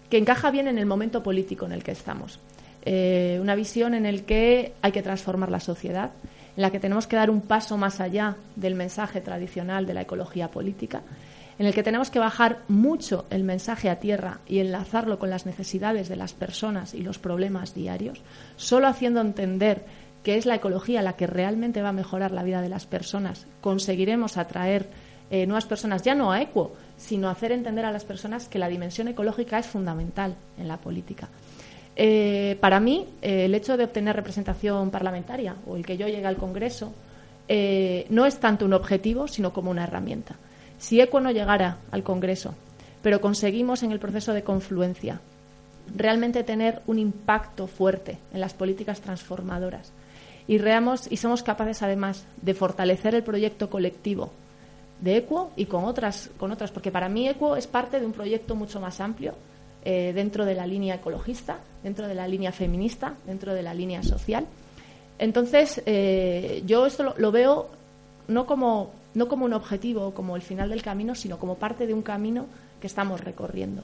[0.09, 2.39] que encaja bien en el momento político en el que estamos.
[2.85, 6.09] Una visión en el que hay que transformar la sociedad,
[6.55, 10.01] en la que tenemos que dar un paso más allá del mensaje tradicional de la
[10.01, 11.03] ecología política,
[11.59, 15.45] en el que tenemos que bajar mucho el mensaje a tierra y enlazarlo con las
[15.45, 18.21] necesidades de las personas y los problemas diarios,
[18.55, 19.83] solo haciendo entender
[20.23, 23.45] que es la ecología la que realmente va a mejorar la vida de las personas,
[23.59, 24.87] conseguiremos atraer
[25.31, 28.69] eh, nuevas personas, ya no a Equo, sino hacer entender a las personas que la
[28.69, 31.27] dimensión ecológica es fundamental en la política.
[31.95, 36.25] Eh, para mí, eh, el hecho de obtener representación parlamentaria o el que yo llegue
[36.25, 36.93] al Congreso
[38.09, 40.35] no es tanto un objetivo, sino como una herramienta.
[40.79, 42.55] Si ECO no llegara al Congreso,
[43.03, 45.21] pero conseguimos en el proceso de confluencia
[45.95, 49.91] realmente tener un impacto fuerte en las políticas transformadoras
[50.47, 50.55] y,
[51.09, 54.31] y somos capaces además de fortalecer el proyecto colectivo
[54.99, 58.13] de Equo y con otras, con otras, porque para mí Equo es parte de un
[58.13, 59.35] proyecto mucho más amplio
[59.85, 64.03] eh, dentro de la línea ecologista, dentro de la línea feminista, dentro de la línea
[64.03, 64.45] social.
[65.19, 67.69] Entonces, eh, yo esto lo, veo
[68.27, 71.93] no como, no como un objetivo, como el final del camino, sino como parte de
[71.93, 72.47] un camino
[72.79, 73.83] que estamos recorriendo.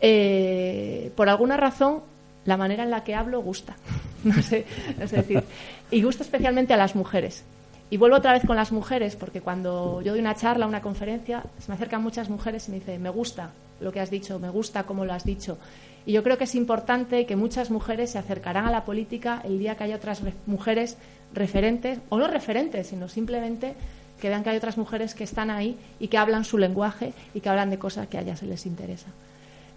[0.00, 2.02] Eh, por alguna razón,
[2.44, 3.76] la manera en la que hablo gusta.
[4.24, 4.64] no sé,
[4.98, 5.42] es decir,
[5.90, 7.44] y gusta especialmente a las mujeres.
[7.90, 11.42] Y vuelvo otra vez con las mujeres, porque cuando yo doy una charla, una conferencia,
[11.58, 13.50] se me acercan muchas mujeres y me dicen, me gusta
[13.80, 15.58] lo que has dicho, me gusta cómo lo has dicho.
[16.06, 19.58] Y yo creo que es importante que muchas mujeres se acercarán a la política el
[19.58, 20.96] día que haya otras mujeres
[21.34, 23.74] referentes, o no referentes, sino simplemente
[24.20, 27.40] que vean que hay otras mujeres que están ahí y que hablan su lenguaje y
[27.40, 29.08] que hablan de cosas que a ellas se les interesa.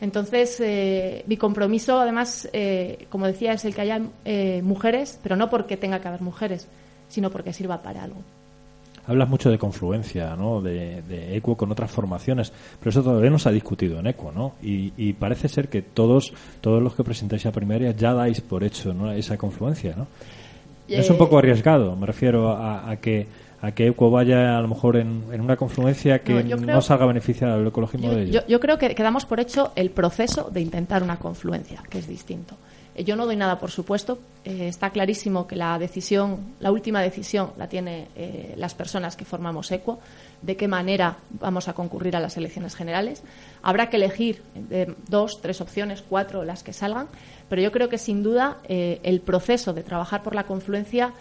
[0.02, 5.36] Entonces, eh, mi compromiso, además, eh, como decía, es el que haya eh, mujeres, pero
[5.36, 6.68] no porque tenga que haber mujeres,
[7.08, 8.22] sino porque sirva para algo.
[9.06, 10.62] Hablas mucho de confluencia, ¿no?
[10.62, 14.32] De, de ECUO con otras formaciones, pero eso todavía no se ha discutido en ECUO,
[14.32, 14.56] ¿no?
[14.62, 18.94] Y, parece ser que todos, todos los que presentáis a primaria ya dais por hecho
[18.94, 19.12] ¿no?
[19.12, 20.08] esa confluencia, ¿no?
[20.88, 23.28] es un poco arriesgado, me refiero a, que
[23.64, 27.66] a que ECUO vaya a lo mejor en, una confluencia que no, salga beneficiar al
[27.66, 28.44] ecologismo de ellos.
[28.44, 32.00] Yo, yo, creo que, que damos por hecho el proceso de intentar una confluencia, que
[32.00, 32.58] es distinto.
[32.96, 34.20] Eh, yo no doy nada por supuesto.
[34.44, 39.26] Eh, está clarísimo que la decisión, la última decisión, la tiene eh, las personas que
[39.26, 40.00] formamos ECUO,
[40.42, 43.24] de qué manera vamos a concurrir a las elecciones generales.
[43.62, 44.44] Habrá que elegir
[45.08, 47.08] dos, tres opciones, cuatro, las que salgan,
[47.48, 51.14] pero yo creo que sin duda el proceso de trabajar por la confluencia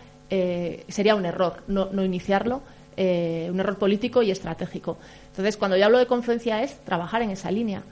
[0.88, 2.62] sería un error no, no iniciarlo.
[2.96, 4.98] un error político y estratégico.
[5.28, 7.82] Entonces, cuando yo hablo de confluencia es trabajar en esa línea.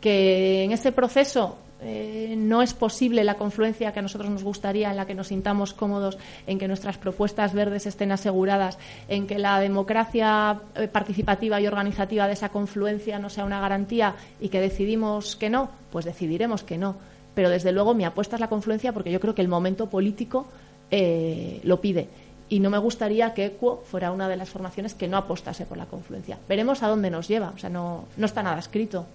[0.00, 4.90] Que en ese proceso eh, no es posible la confluencia que a nosotros nos gustaría,
[4.90, 9.38] en la que nos sintamos cómodos, en que nuestras propuestas verdes estén aseguradas, en que
[9.38, 14.60] la democracia eh, participativa y organizativa de esa confluencia no sea una garantía y que
[14.60, 16.96] decidimos que no, pues decidiremos que no.
[17.34, 20.48] Pero desde luego mi apuesta es la confluencia porque yo creo que el momento político
[20.90, 22.08] eh, lo pide.
[22.48, 25.78] Y no me gustaría que ECUO fuera una de las formaciones que no apostase por
[25.78, 26.38] la confluencia.
[26.48, 27.52] Veremos a dónde nos lleva.
[27.54, 29.06] O sea, no, no está nada escrito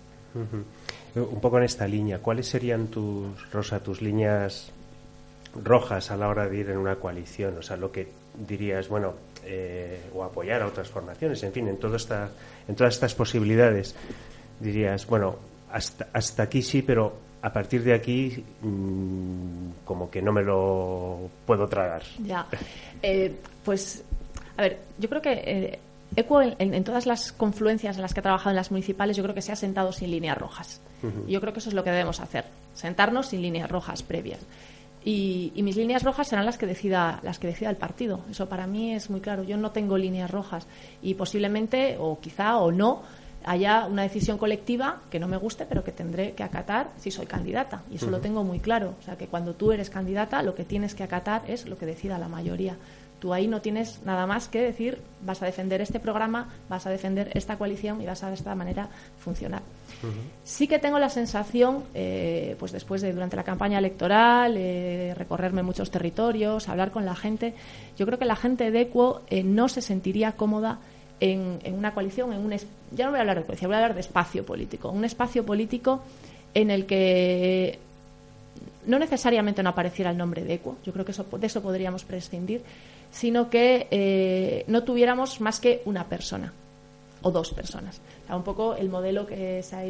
[1.15, 4.71] un poco en esta línea, ¿cuáles serían tus, Rosa, tus líneas
[5.63, 7.57] rojas a la hora de ir en una coalición?
[7.57, 8.09] O sea, lo que
[8.47, 9.13] dirías, bueno,
[9.45, 12.29] eh, o apoyar a otras formaciones, en fin, en, todo esta,
[12.67, 13.95] en todas estas posibilidades,
[14.59, 15.37] dirías, bueno,
[15.71, 17.13] hasta, hasta aquí sí, pero
[17.45, 22.01] a partir de aquí mm, como que no me lo puedo tragar.
[22.23, 22.47] Ya,
[23.03, 24.03] eh, pues,
[24.57, 25.79] a ver, yo creo que eh,
[26.15, 29.35] ECUO, en, todas las confluencias en las que ha trabajado en las municipales, yo creo
[29.35, 30.81] que se ha sentado sin líneas rojas.
[31.27, 34.39] Yo creo que eso es lo que debemos hacer, sentarnos sin líneas rojas previas.
[35.03, 38.21] Y, mis líneas rojas serán las que decida las que decida el partido.
[38.31, 39.43] Eso para mí es muy claro.
[39.43, 40.65] Yo no tengo líneas rojas
[41.03, 43.03] y posiblemente o quizá o no
[43.45, 47.25] haya una decisión colectiva que no me guste, pero que tendré que acatar si soy
[47.25, 47.83] candidata.
[47.91, 48.95] Y eso lo tengo muy claro.
[48.99, 51.85] O sea, que cuando tú eres candidata, lo que tienes que acatar es lo que
[51.85, 52.75] decida la mayoría.
[53.19, 56.89] Tú ahí no tienes nada más que decir, vas a defender este programa, vas a
[56.89, 58.89] defender esta coalición y vas a de esta manera
[59.19, 59.61] funcionar.
[60.43, 65.63] Sí que tengo la sensación, eh, pues después de durante la campaña electoral, eh, recorrerme
[65.63, 67.55] muchos territorios, hablar con la gente,
[67.97, 70.79] yo creo que la gente de ECUO eh, no se sentiría cómoda
[71.19, 72.51] en, una coalición, en un
[72.91, 75.45] ya no voy a hablar de coalición, voy a hablar de espacio político, un espacio
[75.45, 76.03] político
[76.53, 77.79] en el que
[78.85, 82.03] no necesariamente no apareciera el nombre de ECUO, yo creo que eso, de eso podríamos
[82.05, 82.61] prescindir,
[83.11, 86.53] sino que eh, no tuviéramos más que una persona
[87.25, 87.99] o dos personas.
[88.29, 89.81] un poco el modelo que se ha,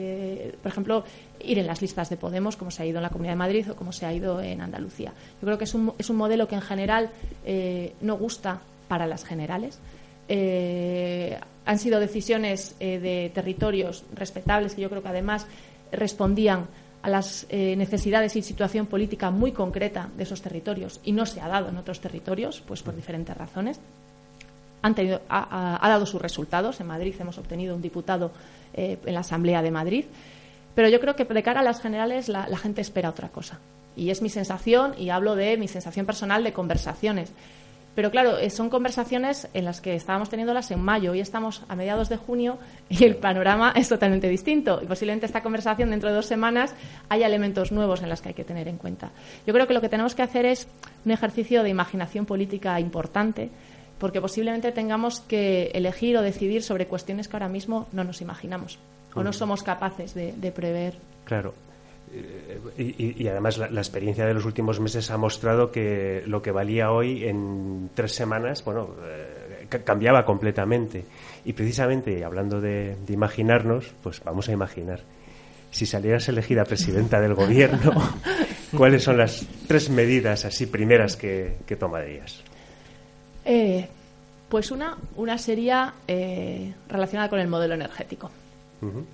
[0.61, 1.03] por ejemplo,
[1.43, 3.71] ir en las listas de Podemos, como se ha ido en la Comunidad de Madrid
[3.71, 5.11] o como se ha ido en Andalucía.
[5.41, 7.09] Yo creo que es un, es un modelo que en general
[7.45, 9.80] eh, no gusta para las generales.
[10.28, 15.47] Eh, han sido decisiones de territorios respetables que yo creo que además
[15.91, 16.67] respondían
[17.05, 21.39] a las eh, necesidades y situación política muy concreta de esos territorios y no se
[21.39, 23.80] ha dado en otros territorios, pues por diferentes razones.
[24.82, 26.80] han tenido, ha, ha, dado sus resultados.
[26.80, 28.32] En Madrid hemos obtenido un diputado
[28.73, 30.05] eh, en la Asamblea de Madrid.
[30.73, 33.59] Pero yo creo que de cara a las generales la gente espera otra cosa.
[33.95, 37.32] Y es mi sensación, y hablo de mi sensación personal de conversaciones.
[37.96, 41.12] Pero claro, eh, son conversaciones en las que estábamos teniéndolas en mayo.
[41.12, 44.82] Hoy estamos a mediados de junio y el panorama es totalmente distinto.
[44.84, 46.76] Y posiblemente esta conversación dentro de dos semanas
[47.08, 49.12] haya elementos nuevos en los que hay que tener en cuenta.
[49.48, 50.68] Yo creo que lo que tenemos que hacer es
[51.06, 53.50] un ejercicio de imaginación política importante,
[53.98, 58.78] porque posiblemente tengamos que elegir o decidir sobre cuestiones que ahora mismo no nos imaginamos
[59.14, 60.96] o no somos capaces de, de prever.
[61.24, 61.54] Claro.
[62.78, 66.51] Y, y, además la, la, experiencia de los últimos meses ha mostrado que lo que
[66.51, 71.06] valía hoy en tres semanas, bueno, eh, cambiaba completamente.
[71.43, 75.01] Y precisamente, hablando de, de, imaginarnos, pues vamos a imaginar.
[75.72, 77.93] Si salieras elegida presidenta del gobierno,
[78.78, 82.41] ¿cuáles son las tres medidas así primeras que, que tomarías?
[83.43, 83.88] Eh,
[84.49, 88.32] pues una, una sería eh, relacionada con el modelo energético.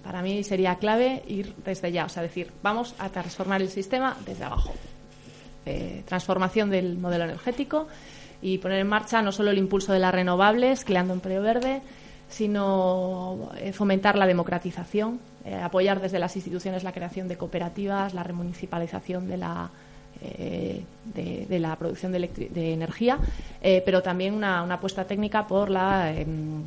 [0.03, 4.15] Para mí sería clave ir desde ya, o sea, decir, vamos a transformar el sistema
[4.25, 4.73] desde abajo.
[5.63, 7.87] Eh, transformación del modelo energético
[8.41, 11.83] y poner en marcha no solo el impulso de las renovables, creando empleo verde,
[12.27, 18.23] sino eh, fomentar la democratización, eh, apoyar desde las instituciones la creación de cooperativas, la
[18.23, 19.69] remunicipalización de la,
[21.13, 23.19] de, la producción de, energía,
[23.61, 26.63] pero también una, una, apuesta técnica por la em,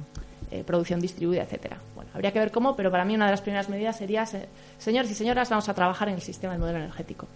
[0.55, 1.79] eh, producción distribuida, etcétera.
[1.97, 4.25] Bueno, habría que ver cómo, pero para mí una de las primeras medidas sería,
[4.79, 7.27] señores y señoras, vamos a trabajar en el sistema del modelo energético.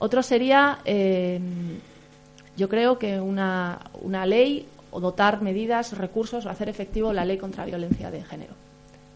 [0.00, 1.40] Otro sería, eh,
[2.56, 7.38] yo creo que una, una ley o dotar medidas, recursos o hacer efectivo la ley
[7.38, 8.54] contra violencia de género.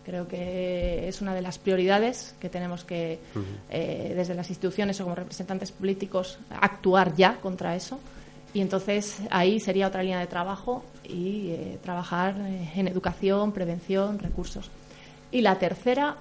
[0.04, 3.18] Creo que es una de las prioridades que tenemos que,
[3.68, 7.98] eh, desde las instituciones o como representantes políticos, actuar ya contra eso.
[8.52, 12.34] Y entonces ahí sería otra línea de trabajo y eh, trabajar
[12.74, 14.70] en educación, prevención, recursos.
[15.30, 16.16] Y la tercera,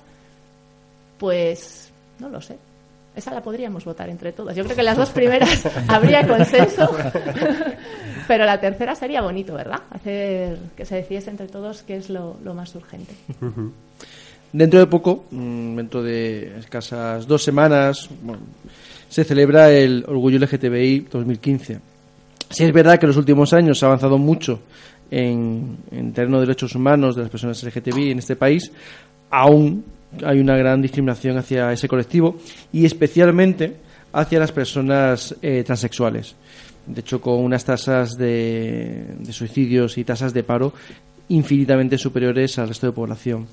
[1.17, 2.57] pues no lo sé.
[3.15, 4.55] Esa la podríamos votar entre todas.
[4.55, 6.95] Yo creo que las dos primeras habría consenso,
[8.27, 9.81] pero la tercera sería bonito, ¿verdad?
[9.89, 13.13] Hacer que se decidiese entre todos qué es lo, lo más urgente.
[14.53, 18.43] Dentro de poco, mm, dentro de escasas dos semanas, bueno,
[19.09, 21.79] se celebra el Orgullo LGTBI 2015.
[22.49, 24.59] Sí es verdad que en los últimos años se ha avanzado mucho
[25.11, 28.71] en, en terreno de derechos humanos de las personas LGTBI en este país,
[29.29, 29.83] aún
[30.25, 32.37] hay una gran discriminación hacia ese colectivo
[32.73, 33.77] y especialmente
[34.13, 36.35] hacia las personas eh, transexuales.
[36.85, 40.73] De hecho, con unas tasas de, de, suicidios y tasas de paro
[41.27, 43.47] infinitamente superiores al resto de población.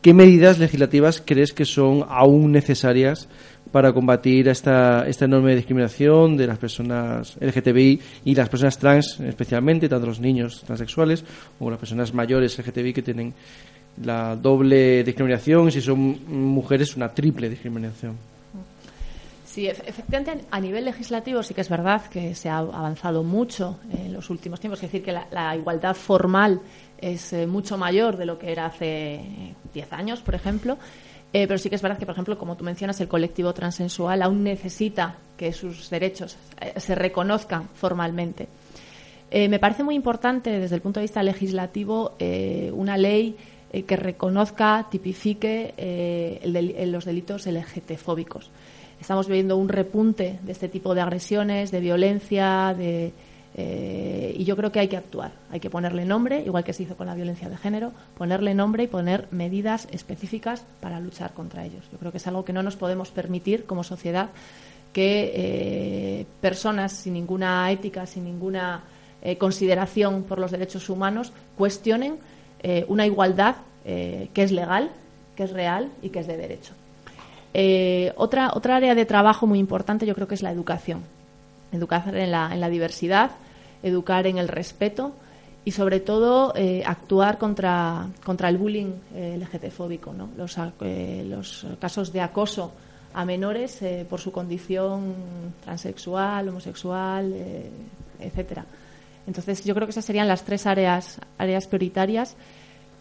[0.00, 3.28] ¿Qué medidas legislativas crees que son aún necesarias
[3.72, 9.88] para combatir esta, esta enorme discriminación de las personas LGTBI y las personas trans, especialmente,
[9.88, 11.24] tanto los niños transexuales
[11.58, 13.32] como las personas mayores LGTBI que tienen
[14.04, 15.98] la doble discriminación, si son
[16.54, 18.16] mujeres, una triple discriminación.
[19.44, 24.10] Sí, efectivamente, a nivel legislativo sí que es verdad que se ha avanzado mucho en
[24.12, 24.78] los últimos tiempos.
[24.78, 26.60] Es decir, que la, la igualdad formal
[26.96, 29.20] es eh, mucho mayor de lo que era hace
[29.74, 30.78] 10 años, por ejemplo.
[31.32, 34.22] Eh, pero sí que es verdad que, por ejemplo, como tú mencionas, el colectivo transensual
[34.22, 38.48] aún necesita que sus derechos eh, se reconozcan formalmente.
[39.30, 42.16] Eh, me parece muy importante, desde el punto de vista legislativo,
[42.72, 43.34] una ley
[43.86, 45.72] que reconozca, tipifique
[46.44, 48.50] los delitos LGT-fóbicos.
[49.00, 53.14] Estamos viviendo un repunte de este tipo de agresiones, de violencia, de,
[53.54, 56.84] eh, y yo creo que hay que actuar, hay que ponerle nombre, igual que se
[56.84, 61.64] hizo con la violencia de género, ponerle nombre y poner medidas específicas para luchar contra
[61.64, 61.84] ellos.
[61.92, 64.30] Yo creo que es algo que no nos podemos permitir como sociedad
[64.92, 68.84] que eh, personas sin ninguna ética, sin ninguna
[69.22, 72.18] eh, consideración por los derechos humanos cuestionen
[72.86, 74.90] una igualdad que es legal,
[75.34, 76.74] que es real y que es de derecho.
[78.14, 81.02] Otra, otra área de trabajo muy importante yo creo que es la educación
[81.72, 83.32] educar en la, en la diversidad,
[83.82, 85.12] educar en el respeto
[85.64, 90.30] y sobre todo eh, actuar contra, contra el bullying eh, LGTfóbico, ¿no?
[90.36, 92.72] los, eh, los casos de acoso
[93.14, 95.14] a menores eh, por su condición
[95.62, 97.70] transexual, homosexual, eh,
[98.20, 98.64] etcétera.
[99.26, 102.36] Entonces yo creo que esas serían las tres áreas, áreas prioritarias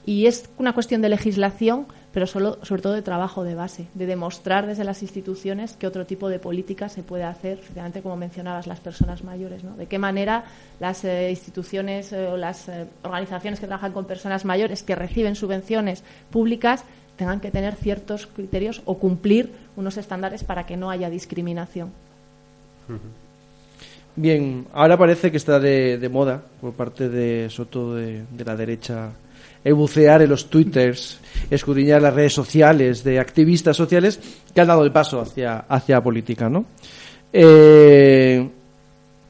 [0.05, 4.05] y es una cuestión de legislación pero solo, sobre todo de trabajo de base, de
[4.05, 8.67] demostrar desde las instituciones qué otro tipo de política se puede hacer, efectivamente, como mencionabas,
[8.67, 9.75] las personas mayores, ¿no?
[9.77, 10.43] De qué manera
[10.79, 15.35] las eh, instituciones eh, o las eh, organizaciones que trabajan con personas mayores que reciben
[15.35, 16.83] subvenciones públicas
[17.15, 21.91] tengan que tener ciertos criterios o cumplir unos estándares para que no haya discriminación.
[24.15, 29.11] Bien, ahora parece que está de, moda por parte de, sobre todo de, la derecha,
[29.65, 34.19] bucear en los twitters, escudriñar las redes sociales de activistas sociales
[34.53, 36.65] que han dado el paso hacia, hacia política, ¿no?
[37.31, 38.47] Eh,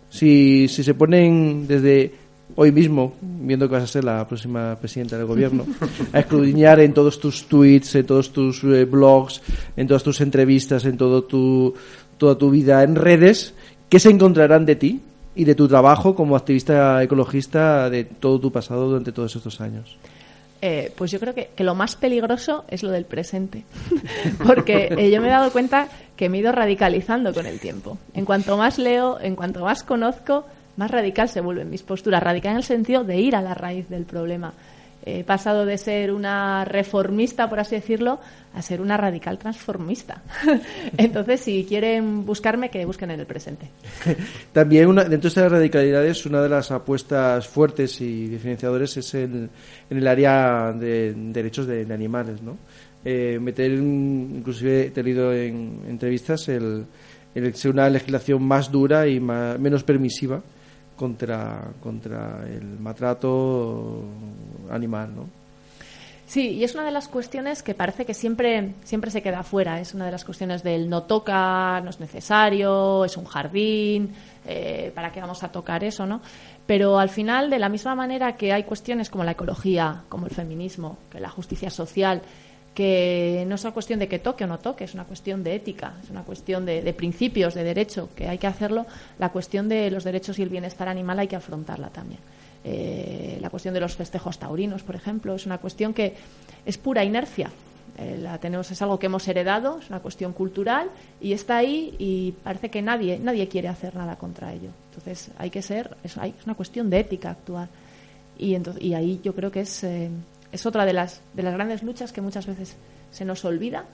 [0.10, 2.12] si, si se ponen desde
[2.56, 5.66] hoy mismo, viendo que vas a ser la próxima presidenta del gobierno,
[6.14, 9.42] a escudriñar en todos tus tweets, en todos tus eh, blogs,
[9.76, 11.74] en todas tus entrevistas, en todo tu,
[12.18, 13.54] toda tu vida en redes,
[13.90, 15.02] ¿qué se encontrarán de ti
[15.36, 19.98] y de tu trabajo como activista ecologista de todo tu pasado durante todos estos años?
[20.62, 23.64] Eh, pues yo creo que, que lo más peligroso es lo del presente.
[24.46, 27.98] Porque eh, yo me he dado cuenta que me he ido radicalizando con el tiempo.
[28.14, 30.46] En cuanto más leo, en cuanto más conozco,
[30.78, 32.22] más radical se vuelven mis posturas.
[32.22, 34.54] Radical en el sentido de ir a la raíz del problema.
[35.04, 38.20] He pasado de ser una reformista, por así decirlo,
[38.54, 40.22] a ser una radical transformista.
[40.98, 43.68] Entonces, si quieren buscarme, que busquen en el presente.
[44.54, 49.50] También una, dentro de estas radicalidades, una de las apuestas fuertes y diferenciadores es el,
[49.90, 52.58] en el área de derechos de, animales, ¿no?
[53.04, 56.86] Eh, inclusive he tenido en entrevistas el,
[57.34, 60.42] el ser una legislación más dura y más- menos permisiva
[61.02, 64.04] contra, contra el maltrato
[64.70, 65.26] animal, ¿no?
[66.28, 69.82] Sí, y es una de las cuestiones que parece que siempre, siempre se queda fuera.
[69.82, 74.14] Es una de las cuestiones del no toca, no es necesario, es un jardín,
[74.46, 76.22] eh, ¿para qué vamos a tocar eso, no?
[76.68, 80.32] Pero al final, de la misma manera que hay cuestiones como la ecología, como el
[80.32, 82.22] feminismo, que la justicia social,
[82.74, 85.56] que no es una cuestión de que toque o no toque, es una cuestión de
[85.56, 88.86] ética, es una cuestión de, de principios, de derecho, que hay que hacerlo.
[89.20, 92.20] La cuestión de los derechos y el bienestar animal hay que afrontarla también.
[92.64, 96.16] Eh, la cuestión de los festejos taurinos, por ejemplo, es una cuestión que
[96.66, 97.50] es pura inercia.
[97.98, 101.94] Eh, la tenemos, es algo que hemos heredado, es una cuestión cultural y está ahí
[102.00, 104.70] y parece que nadie, nadie quiere hacer nada contra ello.
[104.92, 106.16] Entonces hay que ser, es,
[106.46, 107.68] una cuestión de ética actuar.
[108.38, 110.10] Y, ento- y ahí yo creo que es, eh,
[110.52, 112.76] es otra de las, de las grandes luchas que muchas veces
[113.12, 113.86] se nos olvida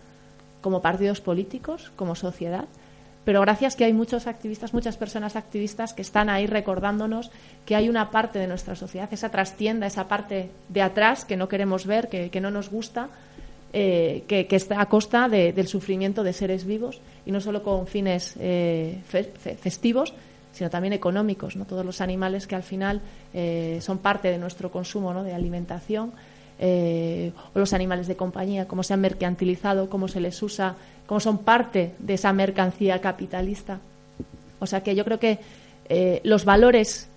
[0.62, 2.66] como partidos políticos, como sociedad.
[3.26, 7.30] Pero gracias que hay muchos activistas, muchas personas activistas que están ahí recordándonos
[7.66, 11.50] que hay una parte de nuestra sociedad, esa trastienda, esa parte de atrás que no
[11.50, 13.10] queremos ver, que, que no nos gusta,
[13.74, 17.64] eh, que, que está a costa de- del sufrimiento de seres vivos y no solo
[17.64, 20.14] con fines eh, fe- fe- festivos,
[20.54, 21.66] sino también económicos, ¿no?
[21.66, 23.02] Todos los animales que al final
[23.34, 25.24] eh, son parte de nuestro consumo, ¿no?
[25.26, 26.14] De alimentación,
[26.60, 31.20] eh, o los animales de compañía, cómo se han mercantilizado, cómo se les usa, cómo
[31.20, 33.80] son parte de esa mercancía capitalista.
[34.60, 35.40] O sea que yo creo que
[35.90, 37.10] eh, los valores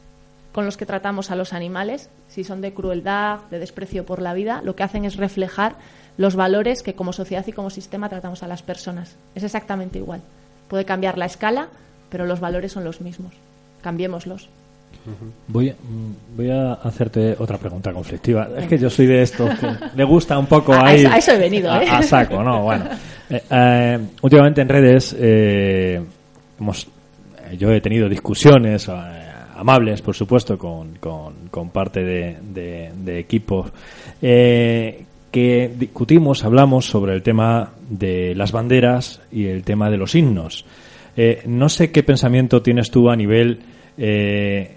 [0.53, 4.35] con los que tratamos a los animales, si son de crueldad, de desprecio por la
[4.35, 5.77] vida, lo que hacen es reflejar
[6.17, 9.17] los valores que como sociedad y como sistema tratamos a las personas.
[9.35, 10.23] Es exactamente igual.
[10.69, 11.69] Puede cambiar la escala,
[12.11, 13.33] pero los valores son los mismos.
[13.81, 14.49] Cambiémoslos.
[15.49, 18.49] Voy, mm, voy a hacerte otra pregunta conflictiva.
[18.57, 19.67] Es que yo soy de esto que
[19.97, 21.89] le gusta un poco A- a ahí a eso he venido, a, ¿eh?
[21.89, 22.63] a saco, ¿no?
[22.63, 22.85] Bueno,
[23.31, 26.01] Eh, eh, últimamente en redes eh,
[26.59, 26.87] hemos,
[27.59, 28.89] yo he tenido discusiones
[29.57, 33.71] amables, por supuesto, con, con, con parte de, de, de equipos
[35.31, 40.65] que discutimos, hablamos sobre el tema de las banderas y el tema de los himnos.
[41.47, 43.61] No sé qué pensamiento tienes tú a nivel
[43.97, 44.77] eh,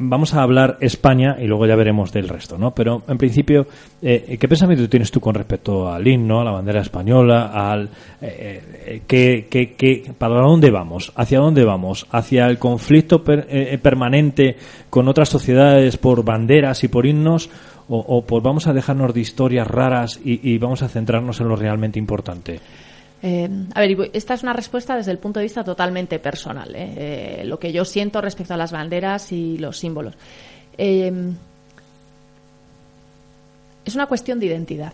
[0.00, 2.72] vamos a hablar España y luego ya veremos del resto, ¿no?
[2.74, 3.66] Pero en principio,
[4.02, 7.88] eh, ¿qué pensamiento tienes tú con respecto al himno, a la bandera española, al
[8.20, 13.46] eh, eh, ¿qué- qué- qué- para dónde vamos, hacia dónde vamos, hacia el conflicto per-
[13.50, 14.56] eh, permanente
[14.88, 17.50] con otras sociedades por banderas y por himnos,
[17.88, 21.48] o, o pues vamos a dejarnos de historias raras y, y vamos a centrarnos en
[21.48, 22.60] lo realmente importante.
[23.22, 26.74] Eh, a ver, esta es una respuesta desde el punto de vista totalmente personal.
[26.74, 26.94] ¿eh?
[26.96, 30.14] Eh, lo que yo siento respecto a las banderas y los símbolos.
[30.78, 31.12] Eh,
[33.84, 34.92] es una cuestión de identidad.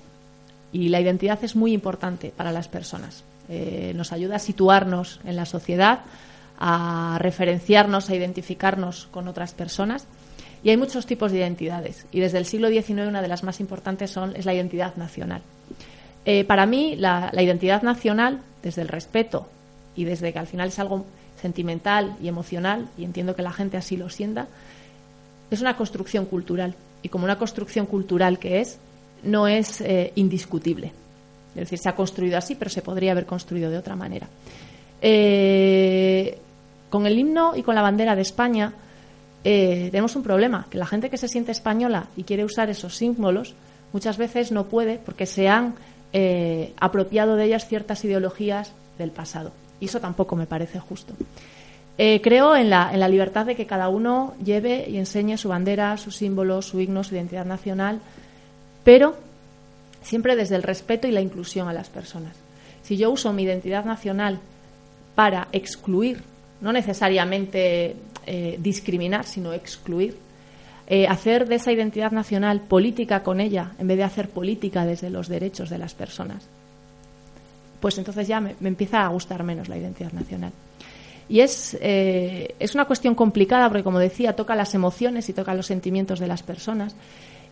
[0.72, 3.24] Y la identidad es muy importante para las personas.
[3.48, 6.00] Eh, nos ayuda a situarnos en la sociedad,
[6.58, 10.06] a referenciarnos, a identificarnos con otras personas.
[10.64, 12.06] Y hay muchos tipos de identidades.
[12.10, 15.42] Y desde el siglo XIX una de las más importantes son, es la identidad nacional.
[16.28, 19.46] Eh, para mí, la, identidad nacional, desde el respeto
[19.94, 21.06] y desde que al final es algo
[21.40, 24.48] sentimental y emocional, y entiendo que la gente así lo sienta,
[25.52, 26.74] es una construcción cultural.
[27.02, 28.78] Y como una construcción cultural que es,
[29.22, 30.92] no es eh, indiscutible.
[31.50, 34.26] Es decir, se ha construido así, pero se podría haber construido de otra manera.
[35.00, 36.38] Eh,
[36.90, 38.72] con el himno y con la bandera de España
[39.44, 43.54] tenemos un problema, que la gente que se siente española y quiere usar esos símbolos
[43.92, 45.76] muchas veces no puede porque se han
[46.12, 49.52] eh, apropiado de ellas ciertas ideologías del pasado.
[49.80, 51.14] Y eso tampoco me parece justo.
[51.98, 55.48] Eh, creo en la, en la libertad de que cada uno lleve y enseñe su
[55.48, 58.00] bandera, sus símbolos, su himno, su identidad nacional,
[58.84, 59.16] pero
[60.02, 62.34] siempre desde el respeto y la inclusión a las personas.
[62.82, 64.38] Si yo uso mi identidad nacional
[65.14, 66.22] para excluir,
[66.60, 67.96] no necesariamente
[68.26, 70.16] eh, discriminar, sino excluir,
[70.88, 75.10] eh, hacer de esa identidad nacional política con ella, en vez de hacer política desde
[75.10, 76.46] los derechos de las personas,
[77.80, 80.52] pues entonces ya me, empieza a gustar menos la identidad nacional.
[81.28, 85.54] Y es, eh, es una cuestión complicada porque, como decía, toca las emociones y toca
[85.54, 86.94] los sentimientos de las personas.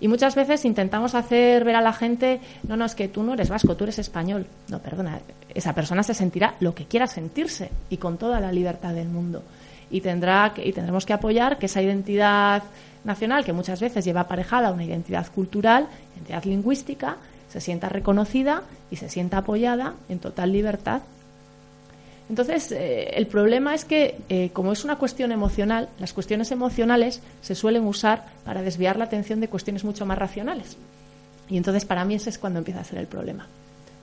[0.00, 3.34] Y muchas veces intentamos hacer ver a la gente, no, no, es que tú no
[3.34, 4.46] eres vasco, tú eres español.
[4.68, 5.20] No, perdona,
[5.52, 9.42] esa persona se sentirá lo que quiera sentirse y con toda la libertad del mundo.
[9.90, 12.62] Y, tendrá y tendremos que apoyar que esa identidad
[13.04, 17.16] nacional, que muchas veces lleva aparejada una identidad cultural, identidad lingüística,
[17.48, 21.02] se sienta reconocida y se sienta apoyada en total libertad
[22.28, 27.20] entonces, eh, el problema es que, eh, como es una cuestión emocional, las cuestiones emocionales
[27.42, 30.76] se suelen usar para desviar la atención de cuestiones mucho más racionales.
[31.48, 33.46] Y entonces, para mí, ese es cuando empieza a ser el problema.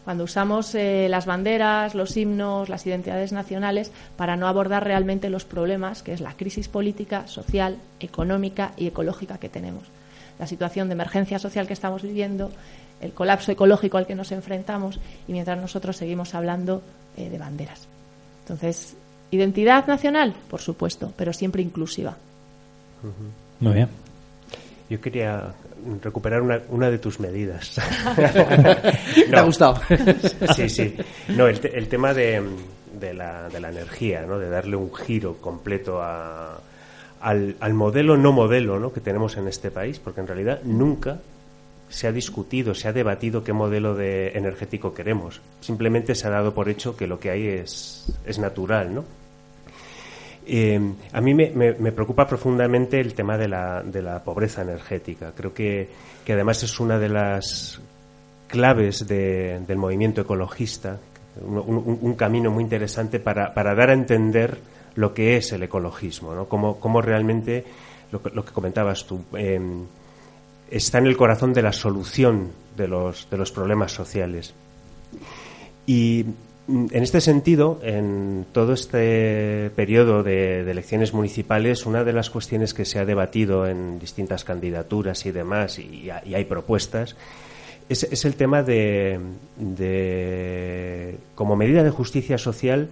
[0.04, 5.46] Cuando usamos eh, las banderas, los himnos, las identidades nacionales para no abordar realmente los
[5.46, 9.84] problemas, que es la crisis política, social, económica y ecológica que tenemos.
[10.40, 12.52] La situación de emergencia social que estamos viviendo,
[13.00, 16.82] el colapso ecológico al que nos enfrentamos y mientras nosotros seguimos hablando
[17.16, 17.88] de banderas.
[18.44, 18.96] Entonces,
[19.32, 22.18] identidad nacional, por supuesto, pero siempre inclusiva.
[23.60, 23.90] Muy bien.
[24.92, 25.54] Yo quería
[26.02, 27.76] recuperar una, una de tus medidas.
[29.16, 29.80] ¿Te ha gustado?
[30.54, 30.98] sí, sí.
[31.30, 32.44] No, el, el tema de,
[33.00, 34.38] de, la, de, la, energía, ¿no?
[34.38, 36.60] de darle un giro completo a,
[37.22, 38.92] al, al, modelo no modelo ¿no?
[38.92, 41.22] que tenemos en este país, porque en realidad nunca
[41.88, 45.40] se ha discutido, se ha debatido qué modelo de energético queremos.
[45.62, 49.06] Simplemente se ha dado por hecho que lo que hay es, es natural, ¿no?
[50.54, 50.78] Eh,
[51.14, 55.32] a mí me, preocupa profundamente el tema de la, pobreza energética.
[55.34, 55.88] Creo que,
[56.28, 57.80] además es una de las
[58.48, 61.00] claves de, del movimiento ecologista,
[61.42, 64.58] un, camino muy interesante para, dar a entender
[64.96, 66.50] lo que es el ecologismo, ¿no?
[66.50, 67.64] Cómo, realmente,
[68.12, 69.58] lo, que comentabas tú, eh,
[70.70, 74.54] está en el corazón de la solución de los, de los problemas sociales.
[75.88, 76.26] Y
[76.72, 82.86] en este sentido, en todo este periodo de, elecciones municipales, una de las cuestiones que
[82.86, 87.16] se ha debatido en distintas candidaturas y demás, y, hay propuestas,
[87.90, 89.20] es, el tema de,
[91.36, 92.88] como medida de justicia social,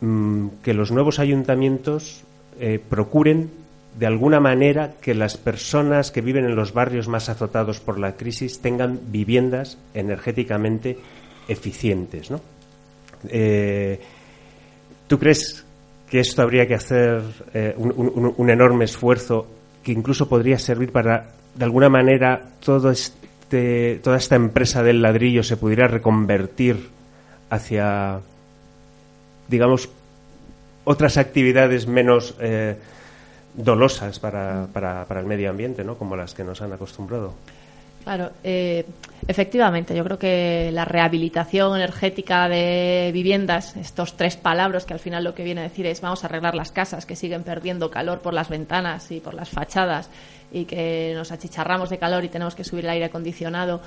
[0.00, 2.24] mm, que los nuevos ayuntamientos
[2.58, 3.50] eh, procuren
[3.98, 8.16] de alguna manera que las personas que viven en los barrios más azotados por la
[8.16, 10.98] crisis tengan viviendas energéticamente
[11.48, 12.30] eficientes.
[12.30, 12.40] ¿no?
[13.28, 14.00] Eh,
[15.06, 15.64] ¿Tú crees
[16.10, 17.22] que esto habría que hacer
[17.54, 19.46] eh, un, enorme esfuerzo
[19.82, 25.42] que incluso podría servir para, de alguna manera, todo este, toda esta empresa del ladrillo
[25.42, 26.88] se pudiera reconvertir
[27.50, 28.20] hacia,
[29.48, 29.88] digamos,
[30.84, 32.76] otras actividades menos eh,
[33.54, 35.96] dolosas para, para, el medio ambiente, ¿no?
[35.96, 37.34] Como las que nos han acostumbrado.
[38.06, 38.86] Claro, eh,
[39.26, 45.24] efectivamente, yo creo que la rehabilitación energética de viviendas, estos tres palabras que al final
[45.24, 48.20] lo que viene a decir es vamos a arreglar las casas que siguen perdiendo calor
[48.20, 50.08] por las ventanas y por las fachadas
[50.52, 53.80] y que nos achicharramos de calor y tenemos que subir el aire acondicionado,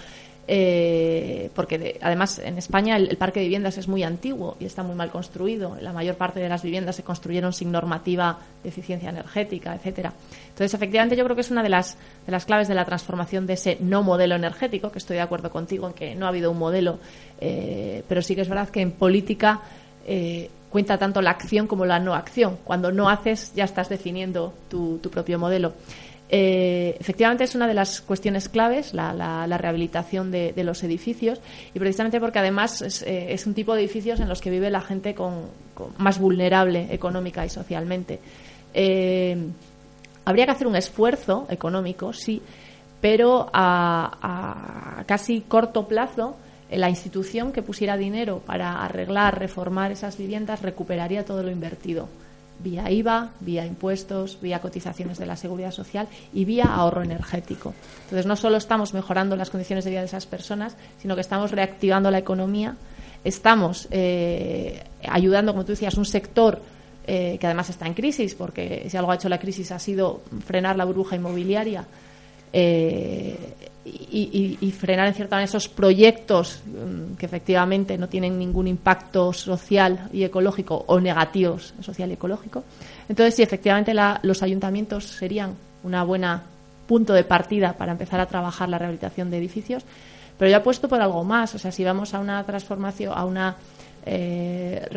[0.51, 4.95] eh, porque además en España el, parque de viviendas es muy antiguo y está muy
[4.95, 5.77] mal construido.
[5.79, 10.11] La mayor parte de las viviendas se construyeron sin normativa de eficiencia energética, etcétera.
[10.47, 13.45] Entonces, efectivamente, yo creo que es una de las, de las claves de la transformación
[13.45, 16.49] de ese no modelo energético, que estoy de acuerdo contigo en que no ha habido
[16.49, 16.97] un modelo,
[17.39, 19.61] eh, pero sí que es verdad que en política
[20.07, 22.57] eh, cuenta tanto la acción como la no acción.
[22.63, 25.73] Cuando no haces, ya estás definiendo tu, tu propio modelo.
[26.31, 31.41] Eh, efectivamente es una de las cuestiones claves, la, rehabilitación de, los edificios,
[31.73, 34.81] y precisamente porque además es, eh, un tipo de edificios en los que vive la
[34.81, 35.47] gente con,
[35.97, 38.19] más vulnerable económica y socialmente.
[38.73, 39.37] Eh,
[40.25, 42.41] habría que hacer un esfuerzo económico, sí,
[43.01, 46.37] pero a, a casi corto plazo
[46.69, 52.07] la institución que pusiera dinero para arreglar, reformar esas viviendas recuperaría todo lo invertido
[52.59, 57.73] vía IVA, vía impuestos, vía cotizaciones de la seguridad social y vía ahorro energético.
[58.03, 61.51] Entonces, no solo estamos mejorando las condiciones de vida de esas personas, sino que estamos
[61.51, 62.75] reactivando la economía,
[63.23, 66.61] estamos eh, ayudando, como tú decías, un sector
[67.07, 70.21] eh, que además está en crisis, porque si algo ha hecho la crisis ha sido
[70.45, 71.85] frenar la burbuja inmobiliaria.
[72.53, 79.33] Eh, y, frenar en cierta manera esos proyectos mm, que efectivamente no tienen ningún impacto
[79.33, 82.63] social y ecológico o negativos social y ecológico.
[83.07, 83.93] Entonces, sí, efectivamente
[84.23, 86.43] los ayuntamientos serían una buena
[86.87, 89.83] punto de partida para empezar a trabajar la rehabilitación de edificios,
[90.37, 91.53] pero ya puesto por algo más.
[91.55, 93.57] O sea, si vamos a una transformación, a una
[94.05, 94.87] eh,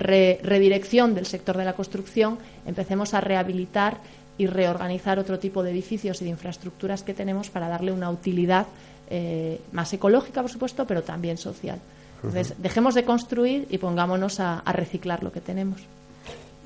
[0.43, 3.99] redirección del sector de la construcción, empecemos a rehabilitar
[4.39, 8.67] y reorganizar otro tipo de edificios y de infraestructuras que tenemos para darle una utilidad
[9.11, 11.79] eh, más ecológica, por supuesto, pero también social.
[12.17, 15.81] Entonces, dejemos de construir y pongámonos a, reciclar lo que tenemos.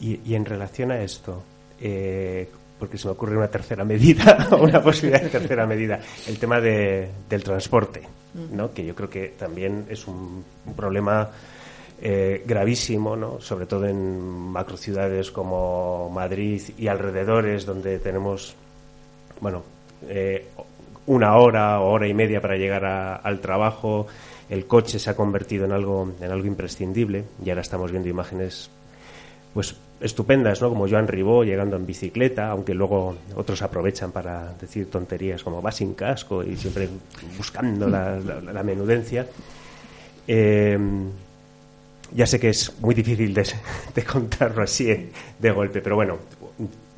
[0.01, 1.43] Y, en relación a esto,
[1.81, 2.49] eh,
[2.79, 7.09] porque se me ocurre una tercera medida, una posibilidad de tercera medida, el tema de,
[7.29, 8.03] del transporte,
[8.53, 8.73] ¿no?
[8.73, 10.45] que yo creo que también es un,
[10.77, 11.31] problema
[12.01, 13.41] eh, gravísimo, ¿no?
[13.41, 18.55] sobre todo en macrociudades como Madrid y alrededores, donde tenemos,
[19.41, 19.63] bueno,
[20.09, 20.47] eh,
[21.07, 24.07] una hora o hora y media para llegar al trabajo,
[24.51, 28.71] el coche se ha convertido en algo, en algo imprescindible y ahora estamos viendo imágenes
[29.55, 30.69] pues estupendas, ¿no?
[30.69, 35.73] Como Joan Ribó llegando en bicicleta, aunque luego otros aprovechan para decir tonterías como va
[35.73, 36.89] sin casco y siempre
[37.39, 39.27] buscando la, menudencia.
[40.29, 40.79] Eh,
[42.13, 46.19] ya sé que es muy difícil de, contarlo así eh, de golpe, pero bueno,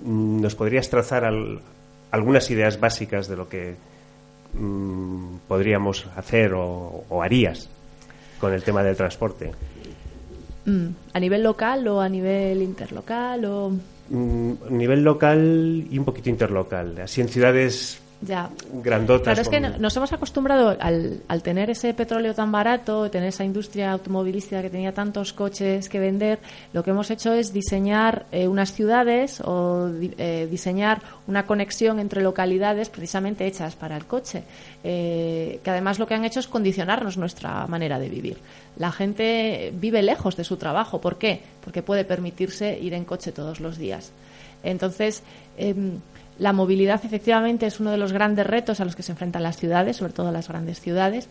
[0.04, 1.30] ¿nos podrías trazar
[2.10, 3.74] algunas ideas básicas de lo que
[4.54, 7.68] mm, podríamos hacer o, o harías
[8.40, 9.52] con el tema del transporte?
[10.68, 13.44] Mm, ¿A nivel local o a nivel interlocal?
[13.46, 13.72] o
[14.10, 17.00] mm, A nivel local y un poquito interlocal.
[17.00, 18.50] Así en ciudades ya.
[18.82, 19.34] grandotas.
[19.34, 23.44] Claro, es que nos hemos acostumbrado al, al, tener ese petróleo tan barato, tener esa
[23.44, 26.38] industria automovilística que tenía tantos coches que vender,
[26.72, 29.88] lo que hemos hecho es diseñar eh, unas ciudades o
[30.18, 34.42] eh, diseñar una conexión entre localidades precisamente hechas para el coche,
[34.82, 38.38] eh, que además lo que han hecho es condicionarnos nuestra manera de vivir.
[38.76, 41.00] La gente vive lejos de su trabajo.
[41.00, 41.40] ¿Por qué?
[41.64, 44.12] Porque puede permitirse ir en coche todos los días.
[44.62, 45.22] Entonces,
[45.56, 46.00] em,
[46.38, 49.56] la movilidad efectivamente es uno de los grandes retos a los que se enfrentan las
[49.56, 51.28] ciudades, sobre todo las grandes ciudades,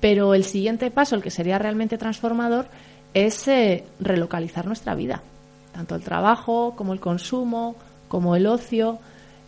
[0.00, 2.66] pero el siguiente paso, el que sería realmente transformador,
[3.14, 5.22] es eh, relocalizar nuestra vida,
[5.72, 7.76] tanto el trabajo como el consumo,
[8.08, 8.98] como el ocio,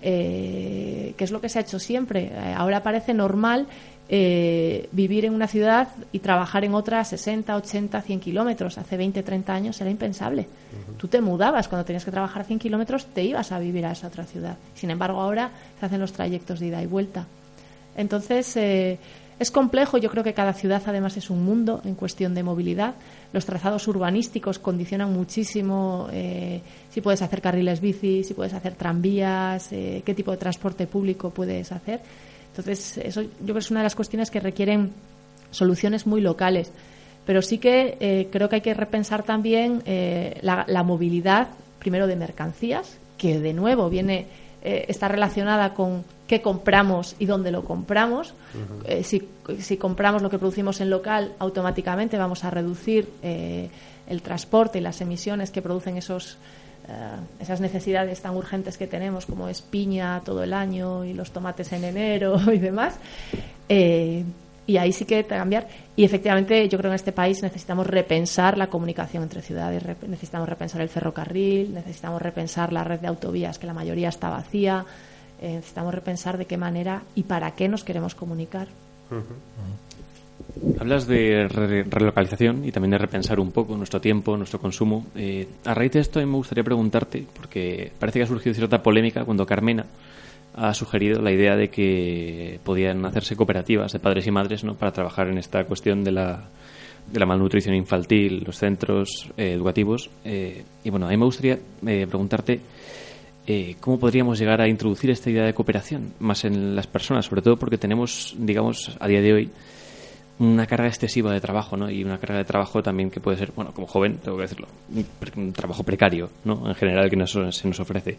[0.07, 2.24] eh, que es lo que se ha hecho siempre.
[2.24, 3.66] Eh, ahora parece normal
[4.07, 8.76] eh, vivir en una ciudad y trabajar en otra a 60, 80, 100 kilómetros.
[8.76, 10.46] Hace 20, 30 años era impensable.
[10.98, 13.92] Tú te mudabas cuando tenías que trabajar a 100 kilómetros, te ibas a vivir a
[13.92, 14.59] esa otra ciudad.
[14.74, 15.50] Sin embargo, ahora
[15.80, 17.24] se hacen los trayectos de ida y vuelta.
[17.96, 18.98] Entonces, eh,
[19.38, 19.96] es complejo.
[19.96, 22.94] Yo creo que cada ciudad, además, es un mundo en cuestión de movilidad.
[23.35, 29.68] Los trazados urbanísticos condicionan muchísimo eh, si puedes hacer carriles bici, si puedes hacer tranvías,
[29.68, 32.01] qué tipo de transporte público puedes hacer.
[32.51, 34.93] Entonces, eso yo creo que es una de las cuestiones que requieren
[35.51, 36.70] soluciones muy locales.
[37.26, 42.16] Pero sí que eh, creo que hay que repensar también eh, la, movilidad, primero de
[42.16, 44.26] mercancías, que de nuevo viene
[44.65, 48.35] eh, está relacionada con qué compramos y dónde lo compramos.
[49.03, 49.29] si,
[49.61, 55.01] si, compramos lo que producimos en local, automáticamente vamos a reducir el transporte y las
[55.01, 56.39] emisiones que producen esos
[56.87, 56.93] eh,
[57.41, 61.73] esas necesidades tan urgentes que tenemos, como es piña todo el año y los tomates
[61.73, 62.99] en enero y demás.
[64.67, 65.69] Y ahí sí que cambiar.
[65.95, 70.49] Y efectivamente, yo creo que en este país necesitamos repensar la comunicación entre ciudades, necesitamos
[70.49, 74.85] repensar el ferrocarril, necesitamos repensar la red de autovías, que la mayoría está vacía,
[75.41, 78.69] eh, necesitamos repensar de qué manera y para qué nos queremos comunicar.
[80.81, 85.05] Hablas de relocalización y también de repensar un poco nuestro tiempo, nuestro consumo.
[85.15, 89.25] Eh, a raíz de esto, me gustaría preguntarte, porque parece que ha surgido cierta polémica
[89.25, 89.85] cuando Carmena
[90.55, 94.74] ha sugerido la idea de que podían hacerse cooperativas de padres y madres ¿no?
[94.74, 96.44] para trabajar en esta cuestión de la,
[97.11, 100.11] de la malnutrición infantil, los centros eh, educativos.
[100.24, 102.61] Eh, y bueno, a mí me gustaría preguntarte
[103.80, 107.59] cómo podríamos llegar a introducir esta idea de cooperación más en las personas, sobre todo
[107.59, 109.50] porque tenemos, digamos, a día de hoy,
[110.38, 111.90] una carga excesiva de trabajo, ¿no?
[111.90, 114.66] Y una carga de trabajo también que puede ser, bueno, como joven, tengo que decirlo,
[115.36, 116.68] un, trabajo precario, ¿no?
[116.68, 118.18] En general que nos, se nos ofrece.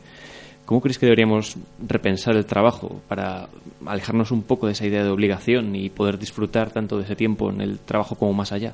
[0.66, 1.57] ¿Cómo crees que deberíamos
[1.88, 3.49] repensar el trabajo para
[3.86, 7.51] alejarnos un poco de esa idea de obligación y poder disfrutar tanto de ese tiempo
[7.51, 8.74] en el trabajo como más allá?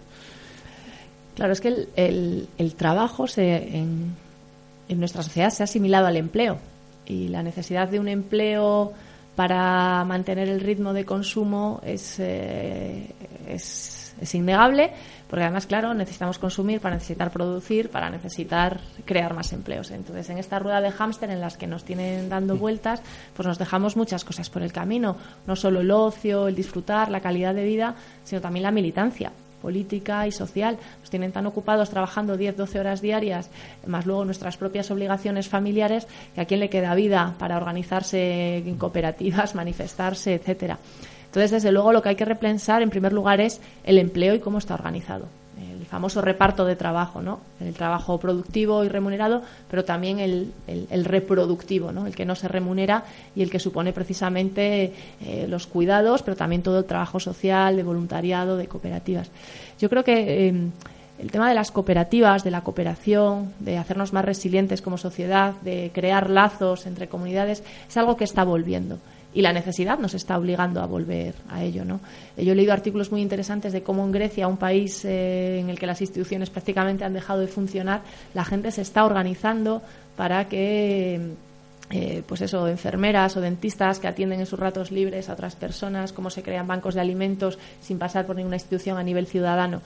[1.36, 4.16] Claro, es que el, trabajo se, en,
[4.90, 6.60] nuestra sociedad se ha asimilado al empleo
[7.06, 8.94] y la necesidad de un empleo
[9.36, 13.08] para mantener el ritmo de consumo es, eh,
[13.48, 14.92] es, es innegable,
[15.30, 19.92] porque además, claro, necesitamos consumir para necesitar producir, para necesitar crear más empleos.
[19.92, 23.02] Entonces, en esta rueda de hámster en las que nos tienen dando vueltas,
[23.36, 25.18] pues nos dejamos muchas cosas por el camino,
[25.48, 30.28] no solo el ocio, el disfrutar, la calidad de vida, sino también la militancia política
[30.28, 30.78] y social.
[31.00, 33.50] Nos tienen tan ocupados trabajando 10, 12 horas diarias,
[33.86, 38.78] más luego nuestras propias obligaciones familiares, que a quién le queda vida para organizarse en
[38.78, 40.80] cooperativas, manifestarse, etcétera.
[41.32, 44.40] Entonces, desde luego, lo que hay que repensar, en primer lugar, es el empleo y
[44.40, 45.28] cómo está organizado
[45.82, 47.40] el famoso reparto de trabajo, ¿no?
[47.60, 50.54] El trabajo productivo y remunerado, pero también el,
[51.06, 52.08] reproductivo, ¿no?
[52.08, 53.04] El que no se remunera
[53.36, 57.84] y el que supone precisamente eh, los cuidados, pero también todo el trabajo social, de
[57.84, 59.30] voluntariado, de cooperativas.
[59.80, 60.54] Yo creo que eh,
[61.20, 65.92] el tema de las cooperativas, de la cooperación, de hacernos más resilientes como sociedad, de
[65.94, 69.00] crear lazos entre comunidades, es algo que está volviendo
[69.34, 71.86] y la necesidad nos está obligando a volver a ello.
[71.86, 72.00] ¿no?
[72.38, 75.80] Yo he leído artículos muy interesantes de cómo en Grecia, un país eh, en el
[75.80, 78.02] que las instituciones prácticamente han dejado de funcionar,
[78.34, 79.82] la gente se está organizando
[80.16, 81.36] para que
[81.90, 86.14] eh, pues eso, enfermeras o dentistas que atienden en sus ratos libres a otras personas,
[86.14, 89.82] cómo se crean bancos de alimentos sin pasar por ninguna institución a nivel ciudadano.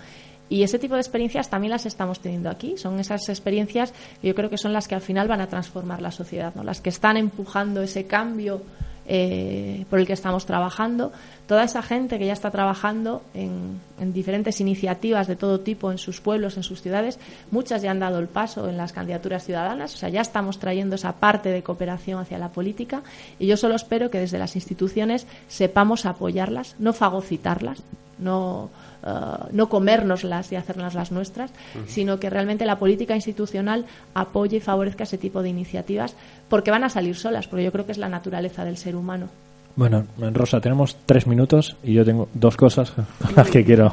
[0.48, 2.78] Y ese tipo de experiencias también las estamos teniendo aquí.
[2.78, 6.04] Son esas experiencias que yo creo que son las que al final van a transformar
[6.04, 6.64] la sociedad, ¿no?
[6.64, 8.62] las que están empujando ese cambio
[9.08, 11.12] eh, por el que estamos trabajando.
[11.48, 13.80] Toda esa gente que ya está trabajando en,
[14.14, 17.20] diferentes iniciativas de todo tipo en sus pueblos, en sus ciudades,
[17.52, 20.96] muchas ya han dado el paso en las candidaturas ciudadanas, o sea, ya estamos trayendo
[20.96, 23.04] esa parte de cooperación hacia la política
[23.38, 27.84] y yo solo espero que desde las instituciones sepamos apoyarlas, no fagocitarlas,
[28.18, 28.70] no
[29.06, 29.10] eh,
[29.52, 31.52] no comérnoslas y hacernos las nuestras,
[31.88, 36.16] sino que realmente la política institucional apoye y favorezca ese tipo de iniciativas,
[36.50, 39.30] porque van a salir solas, porque yo creo que es la naturaleza del ser humano.
[39.76, 43.92] Bueno, Rosa, tenemos tres minutos y yo tengo dos cosas con las que quiero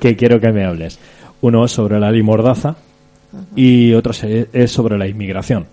[0.00, 0.98] que quiero que me hables.
[1.40, 2.76] Uno es sobre la limordaza
[3.56, 5.66] y otro es sobre la inmigración.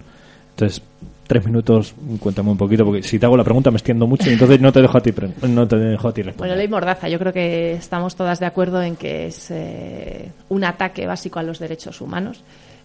[0.51, 0.81] Entonces,
[1.31, 4.33] tres minutos, cuéntame un poquito, porque si te hago la pregunta me extiendo mucho y
[4.33, 5.13] entonces no te dejo a ti,
[5.47, 6.49] no te dejo a ti responder.
[6.49, 10.65] Bueno, ley Mordaza, yo creo que estamos todas de acuerdo en que es eh, un
[10.65, 12.43] ataque básico a los derechos humanos.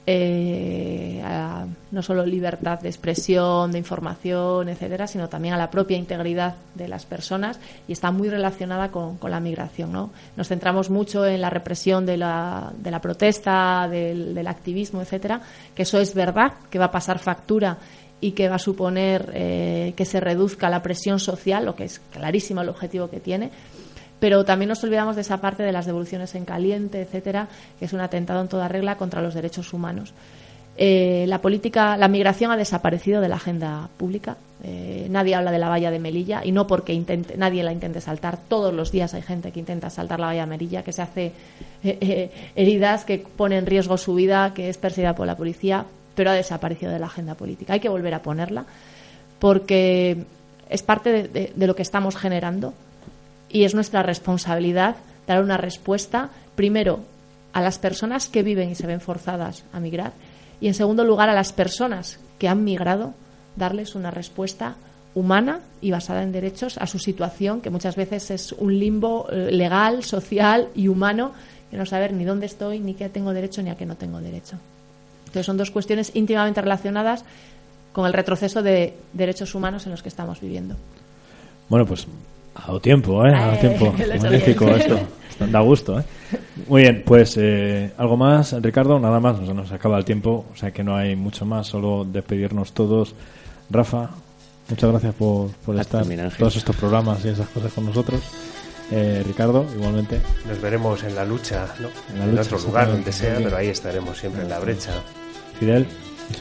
[0.08, 5.96] Eh, a no solo libertad de expresión, de información, etcétera, sino también a la propia
[5.96, 9.90] integridad de las personas y está muy relacionada con, la migración.
[9.90, 10.10] ¿no?
[10.36, 15.40] Nos centramos mucho en la represión de la, de la protesta, del, del activismo, etcétera,
[15.74, 17.76] que eso es verdad, que va a pasar factura
[18.20, 22.00] y que va a suponer eh, que se reduzca la presión social, lo que es
[22.12, 23.50] clarísimo el objetivo que tiene.
[24.18, 27.48] Pero también nos olvidamos de esa parte de las devoluciones en caliente, etcétera,
[27.78, 30.14] que es un atentado en toda regla contra los derechos humanos.
[30.78, 34.36] Eh, la política, la migración ha desaparecido de la agenda pública.
[34.62, 38.00] Eh, nadie habla de la valla de Melilla y no porque intente, nadie la intente
[38.00, 38.38] saltar.
[38.48, 41.32] Todos los días hay gente que intenta saltar la valla de Melilla, que se hace
[42.56, 45.84] heridas, que pone en riesgo su vida, que es perseguida por la policía
[46.16, 47.74] pero ha desaparecido de la agenda política.
[47.74, 48.64] Hay que volver a ponerla
[49.38, 50.24] porque
[50.68, 52.74] es parte de, lo que estamos generando
[53.48, 54.96] y es nuestra responsabilidad
[55.28, 57.00] dar una respuesta, primero,
[57.52, 60.12] a las personas que viven y se ven forzadas a migrar
[60.60, 63.14] y, en segundo lugar, a las personas que han migrado,
[63.56, 64.76] darles una respuesta
[65.14, 69.50] humana y basada en derechos a su situación, que muchas veces es un limbo eh,
[69.50, 71.32] legal, social y humano,
[71.70, 74.20] que no saber ni dónde estoy, ni qué tengo derecho, ni a qué no tengo
[74.20, 74.58] derecho
[75.42, 77.24] son dos cuestiones íntimamente relacionadas
[77.92, 80.76] con el retroceso de derechos humanos en los que estamos viviendo.
[81.68, 82.06] Bueno, pues
[82.54, 83.34] ha dado tiempo, ¿eh?
[83.34, 83.94] Ha dado tiempo.
[84.22, 84.98] Magnífico esto.
[85.50, 86.04] Da gusto, ¿eh?
[86.68, 90.56] Muy bien, pues eh, algo más, Ricardo, nada más, nos, nos acaba el tiempo, o
[90.56, 93.14] sea que no hay mucho más, solo despedirnos todos.
[93.68, 94.10] Rafa,
[94.70, 98.20] muchas gracias por, por estar en todos estos programas y esas cosas con nosotros.
[98.90, 100.20] Eh, Ricardo, igualmente.
[100.46, 101.88] Nos veremos en la lucha, ¿no?
[102.22, 104.92] En, otro lugar, donde sea, pero ahí estaremos siempre en la brecha.
[105.58, 105.86] Fidel.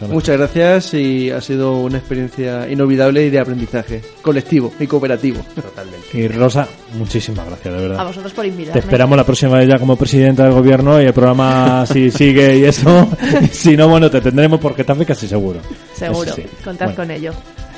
[0.10, 5.42] Muchas gracias y ha sido una experiencia inolvidable y de aprendizaje colectivo y cooperativo.
[5.54, 6.08] Totalmente.
[6.14, 8.00] Y Rosa, muchísimas gracias, de verdad.
[8.00, 8.82] A vosotros por invitarme.
[8.82, 12.58] Te esperamos la próxima vez ya como presidenta del gobierno y el programa si sigue
[12.58, 13.08] y eso.
[13.52, 15.60] si no, bueno, te tendremos porque también casi seguro.
[15.94, 17.34] Seguro, contad con ello.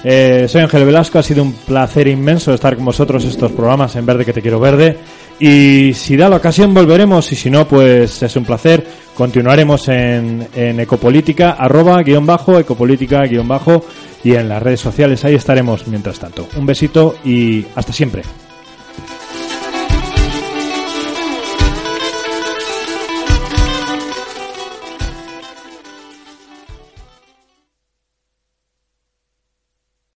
[0.10, 4.06] Eh, soy Ángel Velasco, ha sido un placer inmenso estar con vosotros estos programas en
[4.06, 4.98] Verde que te quiero verde.
[5.38, 8.88] Y si da la ocasión volveremos y si no, pues es un placer.
[9.14, 13.84] Continuaremos en, en Ecopolítica, arroba, guion bajo, Ecopolítica, guion bajo
[14.24, 15.26] y en las redes sociales.
[15.26, 16.48] Ahí estaremos mientras tanto.
[16.56, 18.24] Un besito y hasta siempre.